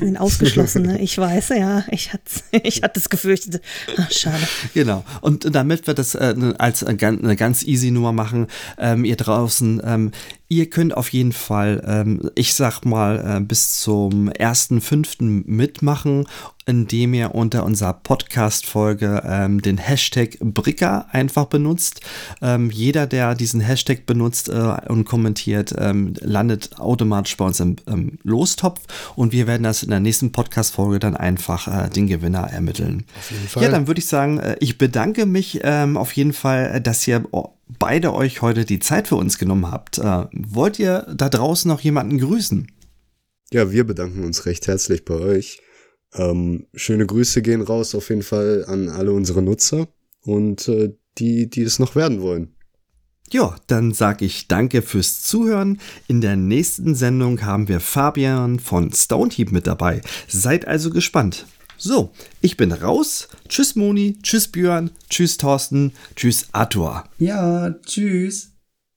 Sind 0.00 0.16
ausgeschlossen, 0.16 0.82
ne? 0.84 0.98
Ich 1.02 1.18
weiß, 1.18 1.50
ja. 1.50 1.84
Ich 1.90 2.12
hatte 2.14 2.30
ich 2.62 2.82
hatte 2.82 2.98
es 2.98 3.10
gefürchtet. 3.10 3.60
Ach, 3.98 4.10
schade. 4.10 4.38
Genau. 4.72 5.04
Und 5.20 5.54
damit 5.54 5.86
wir 5.86 5.92
das 5.92 6.14
äh, 6.14 6.34
als 6.56 6.82
eine 6.82 6.96
ganz, 6.96 7.22
eine 7.22 7.36
ganz 7.36 7.62
easy 7.64 7.90
Nummer 7.90 8.12
machen, 8.12 8.46
ähm, 8.78 9.04
ihr 9.04 9.16
draußen, 9.16 9.82
ähm, 9.84 10.12
ihr 10.48 10.70
könnt 10.70 10.96
auf 10.96 11.10
jeden 11.10 11.32
Fall, 11.32 11.82
ähm, 11.86 12.30
ich 12.36 12.54
sag 12.54 12.84
mal, 12.86 13.36
äh, 13.36 13.40
bis 13.44 13.80
zum 13.80 14.30
1.5. 14.30 15.42
mitmachen, 15.46 16.26
indem 16.66 17.14
ihr 17.14 17.34
unter 17.34 17.64
unserer 17.64 17.92
Podcast-Folge 17.92 19.22
ähm, 19.26 19.60
den 19.60 19.78
Hashtag 19.78 20.38
Bricker 20.40 21.06
einfach 21.12 21.46
benutzt. 21.46 22.00
Ähm, 22.40 22.70
jeder, 22.70 23.06
der 23.06 23.34
diesen 23.34 23.60
Hashtag 23.60 24.06
benutzt 24.06 24.48
äh, 24.48 24.76
und 24.88 25.04
kommentiert, 25.04 25.74
ähm, 25.78 26.14
landet 26.20 26.78
automatisch 26.78 27.36
bei 27.36 27.44
uns 27.44 27.60
im, 27.60 27.76
Lostopf 28.22 28.80
und 29.16 29.32
wir 29.32 29.46
werden 29.46 29.62
das 29.62 29.82
in 29.82 29.90
der 29.90 30.00
nächsten 30.00 30.32
Podcast-Folge 30.32 30.98
dann 30.98 31.16
einfach 31.16 31.68
äh, 31.68 31.90
den 31.90 32.06
Gewinner 32.06 32.50
ermitteln. 32.50 33.04
Auf 33.18 33.30
jeden 33.30 33.48
Fall. 33.48 33.62
Ja, 33.62 33.70
dann 33.70 33.86
würde 33.86 33.98
ich 33.98 34.06
sagen, 34.06 34.38
äh, 34.38 34.56
ich 34.60 34.78
bedanke 34.78 35.26
mich 35.26 35.60
ähm, 35.62 35.96
auf 35.96 36.12
jeden 36.12 36.32
Fall, 36.32 36.76
äh, 36.76 36.80
dass 36.80 37.06
ihr 37.06 37.24
oh, 37.32 37.50
beide 37.78 38.14
euch 38.14 38.42
heute 38.42 38.64
die 38.64 38.78
Zeit 38.78 39.08
für 39.08 39.16
uns 39.16 39.38
genommen 39.38 39.70
habt. 39.70 39.98
Äh, 39.98 40.26
wollt 40.32 40.78
ihr 40.78 41.06
da 41.14 41.28
draußen 41.28 41.68
noch 41.68 41.80
jemanden 41.80 42.18
grüßen? 42.18 42.70
Ja, 43.52 43.70
wir 43.70 43.84
bedanken 43.84 44.24
uns 44.24 44.46
recht 44.46 44.66
herzlich 44.66 45.04
bei 45.04 45.14
euch. 45.14 45.60
Ähm, 46.14 46.66
schöne 46.74 47.06
Grüße 47.06 47.42
gehen 47.42 47.62
raus 47.62 47.94
auf 47.94 48.08
jeden 48.08 48.22
Fall 48.22 48.64
an 48.68 48.88
alle 48.88 49.12
unsere 49.12 49.42
Nutzer 49.42 49.88
und 50.22 50.68
äh, 50.68 50.94
die, 51.18 51.48
die 51.50 51.62
es 51.62 51.78
noch 51.78 51.96
werden 51.96 52.22
wollen. 52.22 52.54
Ja, 53.30 53.56
dann 53.66 53.92
sage 53.92 54.24
ich 54.24 54.48
danke 54.48 54.82
fürs 54.82 55.22
Zuhören. 55.22 55.80
In 56.06 56.20
der 56.20 56.36
nächsten 56.36 56.94
Sendung 56.94 57.42
haben 57.42 57.68
wir 57.68 57.80
Fabian 57.80 58.60
von 58.60 58.92
Stoneheap 58.92 59.50
mit 59.50 59.66
dabei. 59.66 60.02
Seid 60.28 60.68
also 60.68 60.90
gespannt. 60.90 61.46
So, 61.76 62.12
ich 62.40 62.56
bin 62.56 62.70
raus. 62.70 63.28
Tschüss 63.48 63.74
Moni, 63.74 64.18
tschüss 64.22 64.48
Björn, 64.48 64.90
tschüss 65.10 65.36
Thorsten, 65.36 65.92
tschüss 66.14 66.48
Arthur. 66.52 67.04
ja, 67.18 67.74
tschüss. 67.84 68.53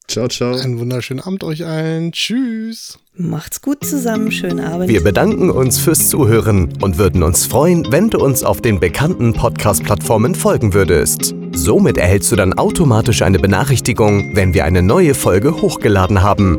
Ciao, 0.10 0.30
ciao. 0.30 0.56
Einen 0.56 0.80
wunderschönen 0.80 1.20
Abend 1.20 1.44
euch 1.44 1.66
allen. 1.66 2.14
Tschüss. 2.14 2.98
Macht's 3.14 3.62
gut 3.62 3.84
zusammen. 3.84 4.32
Schönen 4.32 4.62
Abend. 4.62 4.88
Wir 4.88 5.04
bedanken 5.04 5.50
uns 5.50 5.80
fürs 5.80 6.08
Zuhören 6.08 6.70
und 6.82 6.98
würden 6.98 7.24
uns 7.24 7.46
freuen, 7.46 7.86
wenn 7.92 8.10
du 8.10 8.20
uns 8.20 8.44
auf 8.44 8.62
den 8.62 8.80
bekannten 8.80 9.34
Podcast-Plattformen 9.34 10.34
folgen 10.34 10.74
würdest. 10.74 11.36
Somit 11.52 11.98
erhältst 11.98 12.32
du 12.32 12.38
dann 12.38 12.54
automatisch 12.54 13.22
eine 13.22 13.40
Benachrichtigung, 13.40 14.34
wenn 14.34 14.54
wir 14.54 14.64
eine 14.64 14.82
neue 14.82 15.14
Folge 15.14 15.62
hochgeladen 15.62 16.24
haben. 16.24 16.58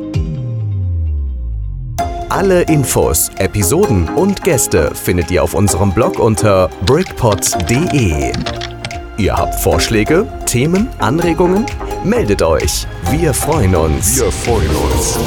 Alle 2.28 2.62
Infos, 2.62 3.30
Episoden 3.38 4.10
und 4.10 4.44
Gäste 4.44 4.94
findet 4.94 5.30
ihr 5.30 5.42
auf 5.42 5.54
unserem 5.54 5.94
Blog 5.94 6.18
unter 6.18 6.68
brickpots.de. 6.84 8.32
Ihr 9.18 9.36
habt 9.36 9.56
Vorschläge, 9.56 10.28
Themen, 10.46 10.88
Anregungen? 10.98 11.66
Meldet 12.04 12.40
euch. 12.40 12.86
Wir 13.10 13.34
freuen 13.34 13.74
uns. 13.74 14.20
Wir 14.20 14.30
freuen 14.30 14.70
uns. 14.70 15.18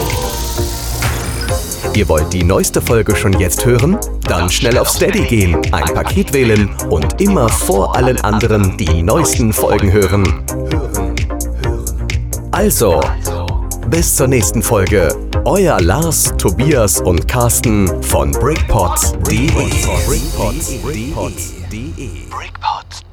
Ihr 1.93 2.07
wollt 2.07 2.31
die 2.31 2.45
neueste 2.45 2.79
Folge 2.79 3.13
schon 3.17 3.33
jetzt 3.33 3.65
hören? 3.65 3.97
Dann 4.21 4.49
schnell 4.49 4.77
auf 4.77 4.87
Steady 4.87 5.25
gehen, 5.25 5.57
ein 5.73 5.93
Paket 5.93 6.31
wählen 6.31 6.73
und 6.89 7.19
immer 7.19 7.49
vor 7.49 7.93
allen 7.93 8.17
anderen 8.21 8.77
die 8.77 9.03
neuesten 9.03 9.51
Folgen 9.51 9.91
hören. 9.91 10.41
Also, 12.51 13.01
bis 13.89 14.15
zur 14.15 14.27
nächsten 14.27 14.63
Folge. 14.63 15.13
Euer 15.43 15.81
Lars, 15.81 16.31
Tobias 16.37 17.01
und 17.01 17.27
Carsten 17.27 18.01
von 18.01 18.31
BrickPots.de. 18.31 19.47
BrickPots.de. 20.07 20.79
BrickPots.de. 22.29 23.10